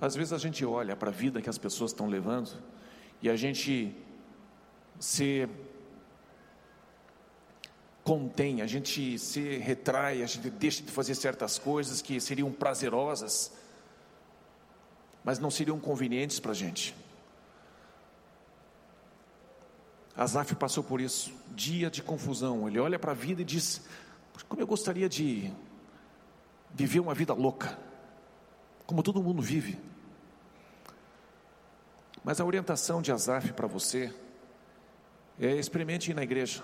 [0.00, 2.62] Às vezes a gente olha para a vida que as pessoas estão levando
[3.20, 3.94] e a gente
[4.98, 5.46] se
[8.04, 13.50] contém, a gente se retrai, a gente deixa de fazer certas coisas que seriam prazerosas,
[15.24, 16.94] mas não seriam convenientes para a gente.
[20.14, 22.68] Asaf passou por isso, dia de confusão.
[22.68, 23.80] Ele olha para a vida e diz:
[24.48, 25.50] Como eu gostaria de
[26.72, 27.78] viver uma vida louca,
[28.86, 29.78] como todo mundo vive.
[32.22, 34.14] Mas a orientação de Asaf para você
[35.40, 36.62] é experimente ir na igreja.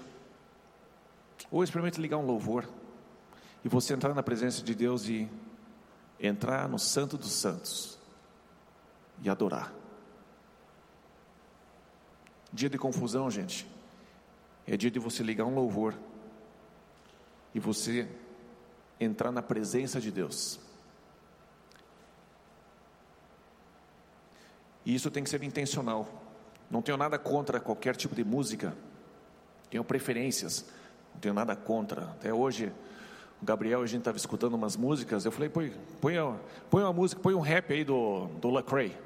[1.50, 2.68] Ou experimente ligar um louvor
[3.64, 5.28] e você entrar na presença de Deus e
[6.18, 7.98] entrar no Santo dos Santos
[9.22, 9.72] e adorar.
[12.52, 13.66] Dia de confusão, gente,
[14.66, 15.94] é dia de você ligar um louvor
[17.54, 18.08] e você
[18.98, 20.58] entrar na presença de Deus.
[24.84, 26.08] E isso tem que ser intencional.
[26.70, 28.76] Não tenho nada contra qualquer tipo de música,
[29.68, 30.66] tenho preferências.
[31.14, 32.02] Não tenho nada contra.
[32.02, 32.72] Até hoje,
[33.40, 35.24] o Gabriel, a gente estava escutando umas músicas.
[35.24, 36.14] Eu falei, põe, põe,
[36.70, 38.96] põe uma música, põe um rap aí do, do Lecrae.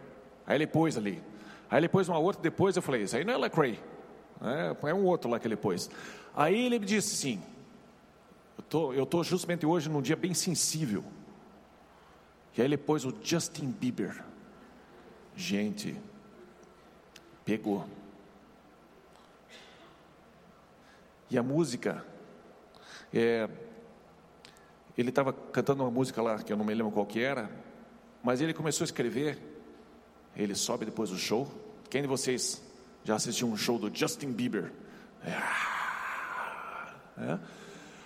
[0.47, 1.23] Aí ele pôs ali.
[1.71, 2.77] Aí ele pôs uma outra depois.
[2.77, 3.81] Eu falei, isso aí não é Lecrae.
[4.43, 5.91] É, é um outro lá que ele pôs.
[6.35, 7.43] Aí ele me disse assim:
[8.97, 11.05] eu tô justamente hoje num dia bem sensível.
[12.57, 14.23] E aí ele pôs o Justin Bieber.
[15.37, 15.97] Gente,
[17.45, 17.85] pegou.
[21.35, 22.05] E a música,
[23.13, 23.49] é,
[24.97, 27.51] ele estava cantando uma música lá, que eu não me lembro qual que era,
[28.23, 29.37] mas ele começou a escrever,
[30.37, 31.53] ele sobe depois do show.
[31.91, 32.63] Quem de vocês
[33.03, 34.71] já assistiu um show do Justin Bieber?
[35.25, 35.31] É.
[37.25, 37.39] é.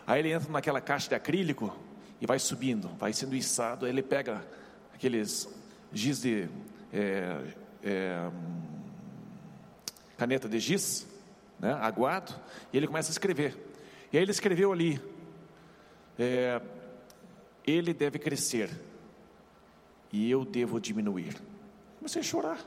[0.06, 1.76] Aí ele entra naquela caixa de acrílico
[2.22, 4.42] e vai subindo, vai sendo içado, aí ele pega
[4.94, 5.46] aqueles
[5.92, 6.48] giz de
[6.90, 7.42] é,
[7.84, 8.30] é,
[10.16, 11.17] caneta de giz
[11.58, 12.34] né, aguado,
[12.72, 13.56] e ele começa a escrever.
[14.12, 15.00] E aí ele escreveu ali:
[16.18, 16.60] é,
[17.66, 18.70] Ele deve crescer
[20.12, 21.36] e eu devo diminuir.
[21.98, 22.58] Comecei a chorar.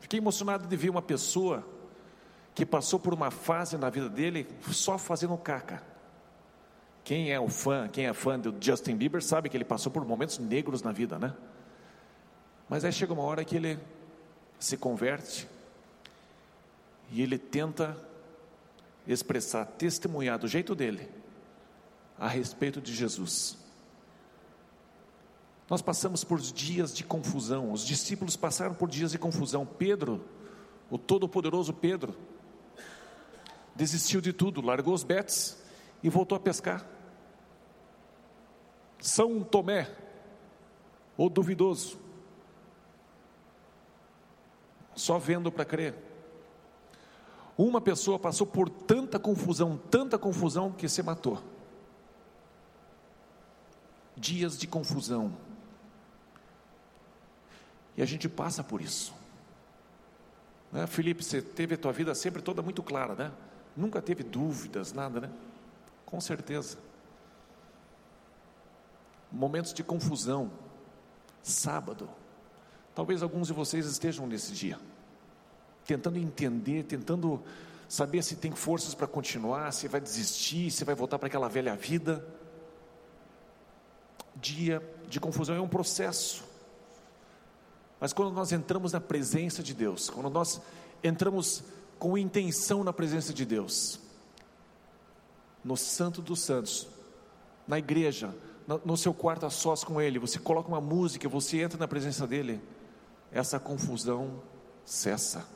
[0.00, 1.66] Fiquei emocionado de ver uma pessoa
[2.54, 5.82] que passou por uma fase na vida dele só fazendo caca.
[7.04, 10.04] Quem é o fã, quem é fã do Justin Bieber sabe que ele passou por
[10.04, 11.34] momentos negros na vida, né?
[12.68, 13.78] Mas aí chega uma hora que ele
[14.58, 15.48] se converte
[17.12, 17.94] e ele tenta
[19.06, 21.08] expressar, testemunhar do jeito dele
[22.18, 23.58] a respeito de Jesus.
[25.68, 29.66] Nós passamos por dias de confusão, os discípulos passaram por dias de confusão.
[29.66, 30.24] Pedro,
[30.90, 32.16] o todo-poderoso Pedro,
[33.74, 35.62] desistiu de tudo, largou os betes
[36.02, 36.86] e voltou a pescar.
[38.98, 39.94] São Tomé,
[41.16, 41.98] o duvidoso,
[44.94, 46.11] só vendo para crer.
[47.62, 51.40] Uma pessoa passou por tanta confusão, tanta confusão, que se matou.
[54.16, 55.32] Dias de confusão.
[57.96, 59.14] E a gente passa por isso.
[60.72, 60.88] Né?
[60.88, 63.32] Felipe, você teve a tua vida sempre toda muito clara, né?
[63.76, 65.30] Nunca teve dúvidas, nada, né?
[66.04, 66.78] Com certeza.
[69.30, 70.50] Momentos de confusão.
[71.44, 72.10] Sábado.
[72.92, 74.80] Talvez alguns de vocês estejam nesse dia
[75.86, 77.42] tentando entender, tentando
[77.88, 81.76] saber se tem forças para continuar, se vai desistir, se vai voltar para aquela velha
[81.76, 82.26] vida.
[84.36, 86.42] Dia de confusão é um processo.
[88.00, 90.60] Mas quando nós entramos na presença de Deus, quando nós
[91.04, 91.62] entramos
[91.98, 94.00] com intenção na presença de Deus,
[95.62, 96.88] no Santo dos Santos,
[97.68, 98.34] na igreja,
[98.84, 102.26] no, seu quarto a sós com Ele, você coloca uma música, você entra na presença
[102.26, 102.60] dEle,
[103.30, 104.42] essa confusão
[104.84, 105.46] cessa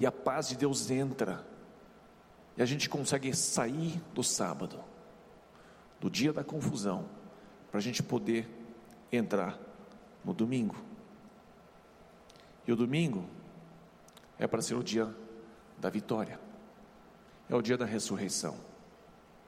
[0.00, 1.44] e a paz de Deus entra,
[2.56, 4.82] e a gente consegue sair do sábado,
[6.00, 7.08] do dia da confusão,
[7.70, 8.48] para a gente poder
[9.12, 9.58] entrar
[10.24, 10.76] no domingo.
[12.66, 13.28] E o domingo
[14.38, 15.14] é para ser o dia
[15.78, 16.38] da vitória,
[17.48, 18.56] é o dia da ressurreição.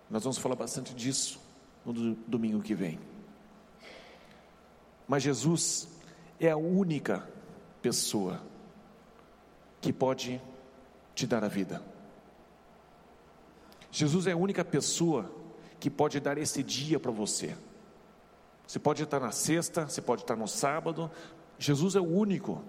[0.09, 1.41] Nós vamos falar bastante disso
[1.85, 2.99] no domingo que vem.
[5.07, 5.89] Mas Jesus
[6.39, 7.29] é a única
[7.83, 8.41] pessoa
[9.81, 10.41] que pode
[11.15, 11.83] te dar a vida.
[13.91, 15.31] Jesus é a única pessoa
[15.79, 17.57] que pode dar esse dia para você.
[18.67, 21.11] Você pode estar na sexta, você pode estar no sábado.
[21.59, 22.63] Jesus é o único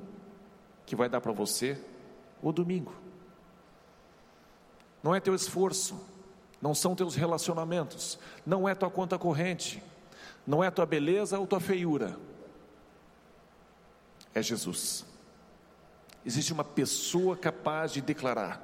[0.86, 1.80] que vai dar para você
[2.42, 2.94] o domingo.
[5.04, 6.00] Não é teu esforço,
[6.62, 9.84] não são teus relacionamentos, não é tua conta corrente,
[10.46, 12.18] não é tua beleza ou tua feiura.
[14.34, 15.06] É Jesus.
[16.26, 18.64] Existe uma pessoa capaz de declarar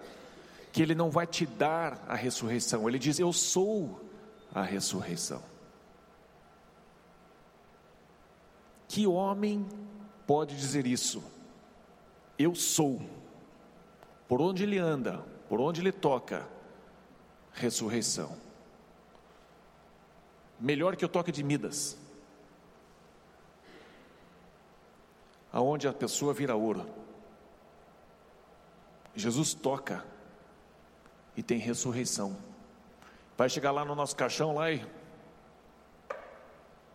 [0.71, 3.99] que Ele não vai te dar a ressurreição, Ele diz: Eu sou
[4.53, 5.41] a ressurreição.
[8.87, 9.65] Que homem
[10.25, 11.23] pode dizer isso?
[12.37, 13.01] Eu sou.
[14.27, 16.47] Por onde ele anda, por onde ele toca,
[17.53, 18.37] ressurreição.
[20.59, 21.97] Melhor que o toque de Midas,
[25.51, 26.85] aonde a pessoa vira ouro.
[29.17, 30.05] Jesus toca
[31.35, 32.37] e tem ressurreição.
[33.35, 34.85] Vai chegar lá no nosso caixão lá e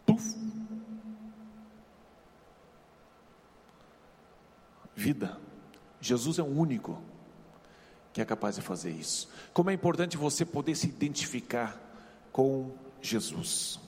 [0.06, 0.36] Puf.
[4.94, 5.38] Vida.
[6.00, 7.02] Jesus é o único
[8.12, 9.28] que é capaz de fazer isso.
[9.52, 11.80] Como é importante você poder se identificar
[12.30, 13.80] com Jesus.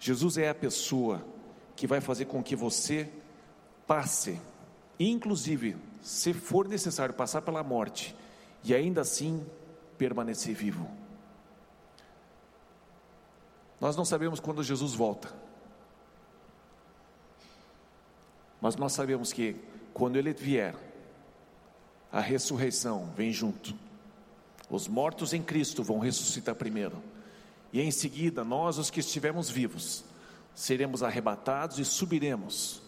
[0.00, 1.24] Jesus é a pessoa
[1.76, 3.08] que vai fazer com que você
[3.86, 4.40] passe,
[4.98, 8.14] inclusive se for necessário passar pela morte
[8.64, 9.46] e ainda assim
[9.96, 10.88] permanecer vivo.
[13.80, 15.32] Nós não sabemos quando Jesus volta,
[18.60, 19.56] mas nós sabemos que
[19.94, 20.74] quando Ele vier,
[22.10, 23.74] a ressurreição vem junto.
[24.68, 27.02] Os mortos em Cristo vão ressuscitar primeiro,
[27.72, 30.04] e em seguida, nós, os que estivermos vivos,
[30.54, 32.82] seremos arrebatados e subiremos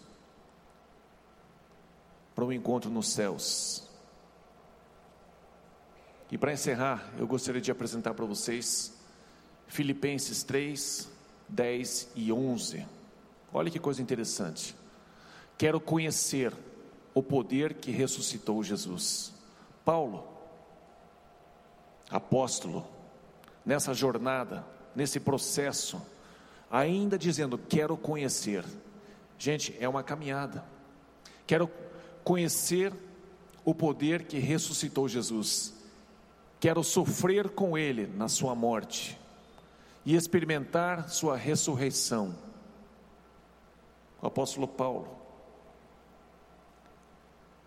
[2.34, 3.88] para um encontro nos céus.
[6.30, 8.96] E para encerrar, eu gostaria de apresentar para vocês
[9.66, 11.08] Filipenses 3,
[11.48, 12.86] 10 e 11.
[13.52, 14.76] Olha que coisa interessante.
[15.58, 16.52] Quero conhecer
[17.12, 19.32] o poder que ressuscitou Jesus.
[19.84, 20.26] Paulo,
[22.08, 22.86] apóstolo,
[23.64, 24.64] nessa jornada,
[24.94, 26.00] nesse processo,
[26.70, 28.64] ainda dizendo: Quero conhecer.
[29.36, 30.64] Gente, é uma caminhada.
[31.46, 31.68] Quero
[32.24, 32.92] conhecer
[33.64, 35.74] o poder que ressuscitou Jesus.
[36.58, 39.18] Quero sofrer com Ele na Sua morte
[40.04, 42.34] e experimentar Sua ressurreição.
[44.20, 45.16] O apóstolo Paulo,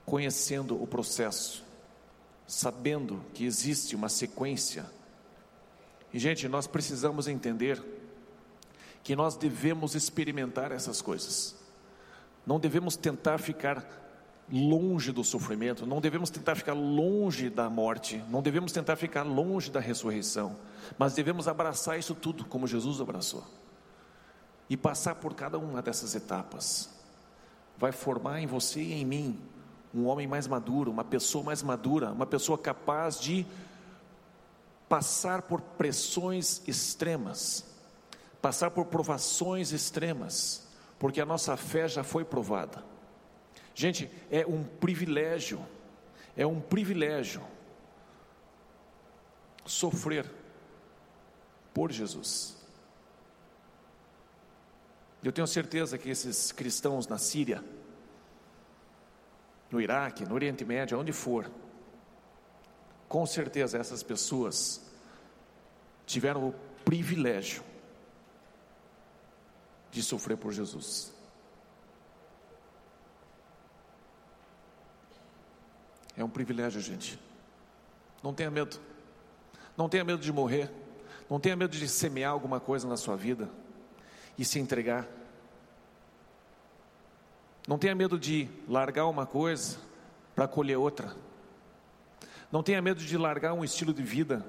[0.06, 1.64] conhecendo o processo,
[2.46, 4.86] sabendo que existe uma sequência,
[6.14, 7.84] e gente, nós precisamos entender
[9.04, 11.56] que nós devemos experimentar essas coisas.
[12.46, 14.03] Não devemos tentar ficar
[14.54, 19.72] longe do sofrimento, não devemos tentar ficar longe da morte, não devemos tentar ficar longe
[19.72, 20.56] da ressurreição,
[20.96, 23.44] mas devemos abraçar isso tudo como Jesus abraçou
[24.70, 26.88] e passar por cada uma dessas etapas.
[27.80, 29.42] Vai formar em você e em mim
[29.92, 33.48] um homem mais maduro, uma pessoa mais madura, uma pessoa capaz de
[34.88, 37.66] passar por pressões extremas,
[38.40, 40.68] passar por provações extremas,
[41.00, 42.93] porque a nossa fé já foi provada.
[43.76, 45.66] Gente, é um privilégio,
[46.38, 47.42] é um privilégio
[49.66, 50.30] sofrer
[51.74, 52.56] por Jesus.
[55.24, 57.64] Eu tenho certeza que esses cristãos na Síria,
[59.72, 61.50] no Iraque, no Oriente Médio, onde for,
[63.08, 64.82] com certeza essas pessoas
[66.06, 66.54] tiveram o
[66.84, 67.64] privilégio
[69.90, 71.14] de sofrer por Jesus.
[76.16, 77.20] É um privilégio, gente.
[78.22, 78.80] Não tenha medo.
[79.76, 80.72] Não tenha medo de morrer.
[81.30, 83.50] Não tenha medo de semear alguma coisa na sua vida
[84.38, 85.08] e se entregar.
[87.68, 89.78] Não tenha medo de largar uma coisa
[90.36, 91.16] para colher outra.
[92.52, 94.46] Não tenha medo de largar um estilo de vida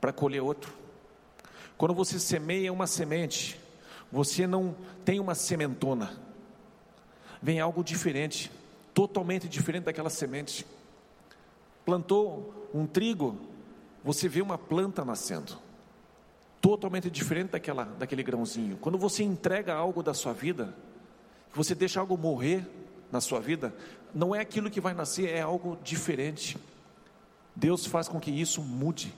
[0.00, 0.74] para colher outro.
[1.76, 3.60] Quando você semeia uma semente,
[4.10, 6.18] você não tem uma sementona,
[7.42, 8.50] vem algo diferente
[8.96, 10.66] totalmente diferente daquela semente.
[11.84, 13.38] Plantou um trigo,
[14.02, 15.58] você vê uma planta nascendo,
[16.62, 18.78] totalmente diferente daquela, daquele grãozinho.
[18.78, 20.74] Quando você entrega algo da sua vida,
[21.52, 22.66] você deixa algo morrer
[23.12, 23.74] na sua vida,
[24.14, 26.56] não é aquilo que vai nascer, é algo diferente.
[27.54, 29.14] Deus faz com que isso mude.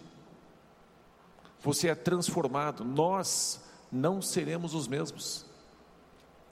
[1.62, 3.60] Você é transformado, nós
[3.92, 5.46] não seremos os mesmos.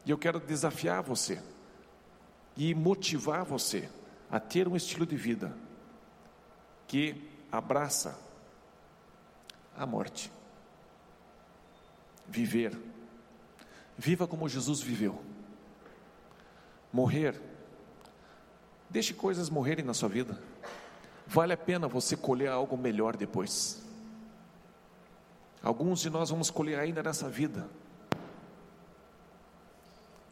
[0.05, 1.43] E eu quero desafiar você
[2.57, 3.89] e motivar você
[4.31, 5.55] a ter um estilo de vida
[6.87, 8.19] que abraça
[9.77, 10.33] a morte.
[12.27, 12.77] Viver.
[13.97, 15.21] Viva como Jesus viveu.
[16.93, 17.41] Morrer.
[18.89, 20.41] Deixe coisas morrerem na sua vida.
[21.27, 23.85] Vale a pena você colher algo melhor depois.
[25.63, 27.69] Alguns de nós vamos colher ainda nessa vida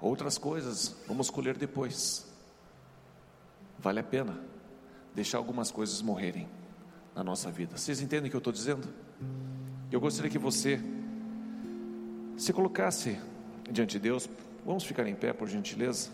[0.05, 2.27] Outras coisas vamos colher depois.
[3.79, 4.39] Vale a pena
[5.15, 6.47] deixar algumas coisas morrerem
[7.15, 7.79] na nossa vida.
[7.79, 8.87] Vocês entendem o que eu estou dizendo?
[9.91, 10.79] Eu gostaria que você
[12.37, 13.19] se colocasse
[13.73, 14.29] diante de Deus.
[14.67, 16.11] Vamos ficar em pé, por gentileza.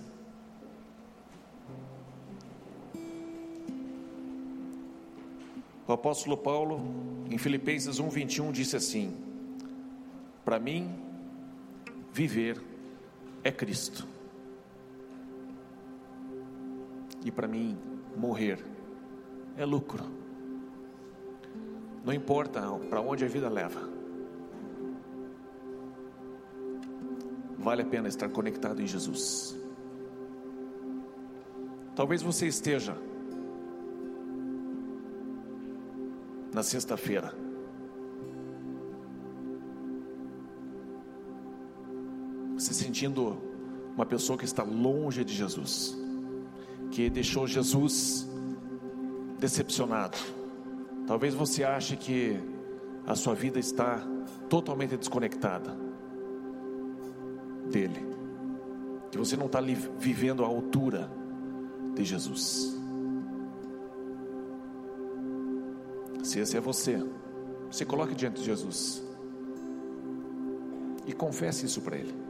[5.84, 6.80] O apóstolo Paulo,
[7.28, 9.16] em Filipenses 1:21, disse assim:
[10.44, 10.94] Para mim,
[12.12, 12.69] viver
[13.42, 14.06] é Cristo.
[17.24, 17.76] E para mim,
[18.16, 18.64] morrer
[19.56, 20.04] é lucro.
[22.04, 23.80] Não importa para onde a vida leva.
[27.58, 29.54] Vale a pena estar conectado em Jesus.
[31.94, 32.96] Talvez você esteja
[36.54, 37.34] na sexta-feira
[42.90, 43.38] sentindo
[43.94, 45.96] uma pessoa que está longe de Jesus,
[46.90, 48.28] que deixou Jesus
[49.38, 50.18] decepcionado.
[51.06, 52.36] Talvez você ache que
[53.06, 54.04] a sua vida está
[54.48, 55.76] totalmente desconectada
[57.70, 58.04] dele,
[59.12, 59.60] que você não está
[59.96, 61.08] vivendo à altura
[61.94, 62.76] de Jesus.
[66.24, 67.00] Se esse é você,
[67.70, 69.00] se coloque diante de Jesus
[71.06, 72.29] e confesse isso para Ele.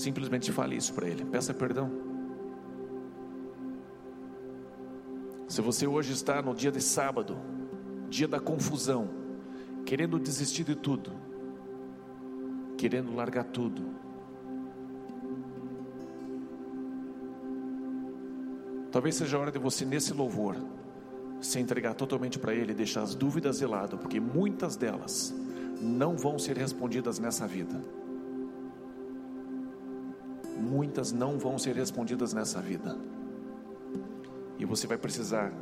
[0.00, 1.90] Simplesmente fale isso para Ele, peça perdão.
[5.46, 7.36] Se você hoje está no dia de sábado,
[8.08, 9.10] dia da confusão,
[9.84, 11.12] querendo desistir de tudo,
[12.78, 13.82] querendo largar tudo,
[18.90, 20.56] talvez seja a hora de você, nesse louvor,
[21.42, 25.34] se entregar totalmente para Ele, deixar as dúvidas de lado, porque muitas delas
[25.78, 27.99] não vão ser respondidas nessa vida
[30.70, 32.96] muitas não vão ser respondidas nessa vida.
[34.56, 35.52] E você vai precisar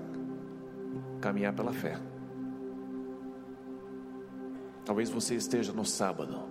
[1.19, 1.99] caminhar pela fé.
[4.85, 6.45] Talvez você esteja no sábado,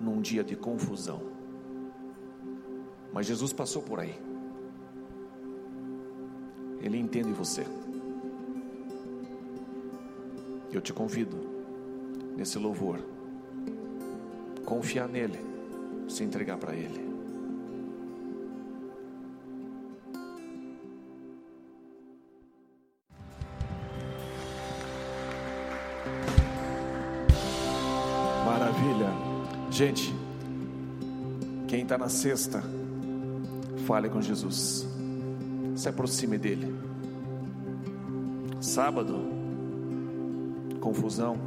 [0.00, 1.20] num dia de confusão.
[3.12, 4.18] Mas Jesus passou por aí.
[6.80, 7.66] Ele entende você.
[10.72, 11.36] Eu te convido,
[12.34, 13.00] nesse louvor,
[14.64, 15.40] confiar nele,
[16.08, 17.17] se entregar para ele.
[29.78, 30.12] Gente,
[31.68, 32.60] quem está na sexta,
[33.86, 34.88] fale com Jesus.
[35.76, 36.74] Se aproxime dele.
[38.60, 39.20] Sábado,
[40.80, 41.38] confusão.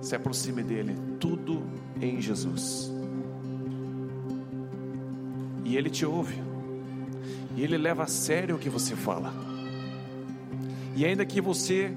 [0.00, 0.96] Se aproxime dele.
[1.18, 1.64] Tudo
[2.00, 2.92] em Jesus.
[5.64, 6.40] E ele te ouve.
[7.56, 9.34] E ele leva a sério o que você fala.
[10.94, 11.92] E ainda que você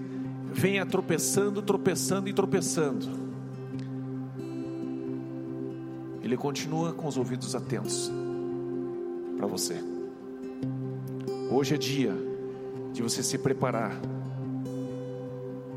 [0.51, 3.24] venha tropeçando, tropeçando e tropeçando,
[6.26, 8.11] Ele continua com os ouvidos atentos
[9.38, 9.76] para você.
[11.51, 12.15] Hoje é dia
[12.91, 13.95] de você se preparar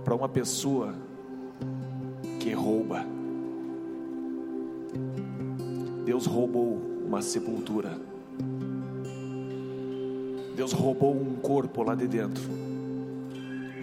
[0.03, 0.95] para uma pessoa
[2.41, 3.05] que rouba.
[6.07, 8.01] Deus roubou uma sepultura.
[10.57, 12.43] Deus roubou um corpo lá de dentro.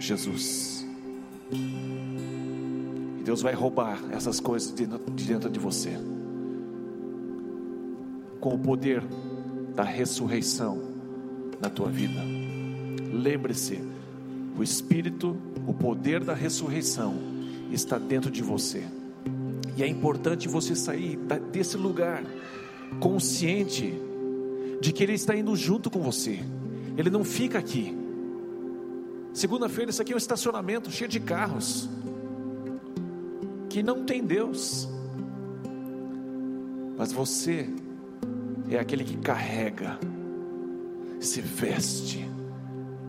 [0.00, 0.84] Jesus.
[1.52, 4.84] E Deus vai roubar essas coisas de
[5.24, 6.15] dentro de você
[8.46, 9.02] com o poder
[9.74, 10.80] da ressurreição
[11.60, 12.20] na tua vida.
[13.12, 13.82] Lembre-se,
[14.56, 15.36] o Espírito,
[15.66, 17.16] o poder da ressurreição
[17.72, 18.84] está dentro de você.
[19.76, 21.18] E é importante você sair
[21.50, 22.22] desse lugar
[23.00, 23.92] consciente
[24.80, 26.38] de que Ele está indo junto com você.
[26.96, 27.98] Ele não fica aqui.
[29.32, 31.88] Segunda-feira, isso aqui é um estacionamento cheio de carros
[33.68, 34.88] que não tem Deus.
[36.96, 37.68] Mas você
[38.74, 39.98] é aquele que carrega,
[41.20, 42.28] se veste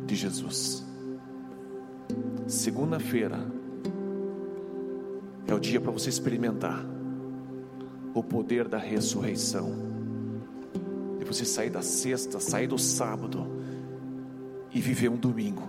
[0.05, 0.85] de Jesus.
[2.47, 3.39] Segunda-feira
[5.47, 6.85] é o dia para você experimentar
[8.13, 9.71] o poder da ressurreição.
[11.19, 13.47] E você sair da sexta, sair do sábado
[14.73, 15.67] e viver um domingo.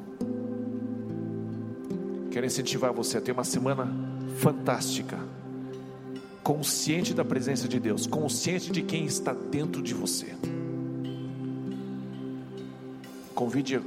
[2.30, 3.88] Quero incentivar você a ter uma semana
[4.36, 5.18] fantástica
[6.42, 10.34] consciente da presença de Deus, consciente de quem está dentro de você.
[13.34, 13.80] Convide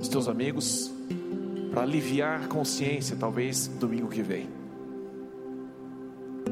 [0.00, 0.90] os teus amigos
[1.70, 4.48] para aliviar a consciência, talvez domingo que vem.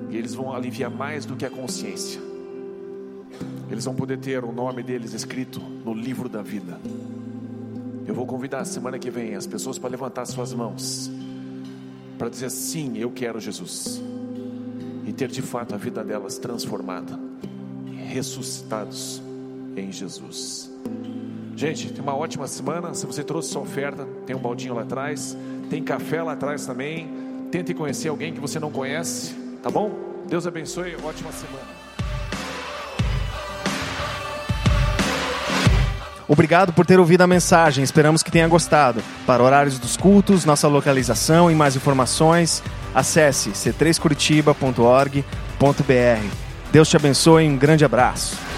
[0.09, 2.21] E eles vão aliviar mais do que a consciência.
[3.71, 6.81] Eles vão poder ter o nome deles escrito no livro da vida.
[8.07, 11.11] Eu vou convidar semana que vem as pessoas para levantar suas mãos,
[12.19, 14.10] para dizer sim, eu quero Jesus
[15.11, 17.19] e ter de fato a vida delas transformada,
[18.07, 19.21] ressuscitados
[19.77, 20.71] em Jesus.
[21.57, 22.95] Gente, tem uma ótima semana.
[22.95, 25.37] Se você trouxe sua oferta, tem um baldinho lá atrás,
[25.69, 27.09] tem café lá atrás também.
[27.51, 29.91] Tente conhecer alguém que você não conhece, tá bom?
[30.29, 31.81] Deus abençoe, ótima semana.
[36.29, 39.03] Obrigado por ter ouvido a mensagem, esperamos que tenha gostado.
[39.27, 42.63] Para horários dos cultos, nossa localização e mais informações,
[42.95, 46.37] acesse c3curitiba.org.br.
[46.73, 48.50] Deus te abençoe e um grande abraço.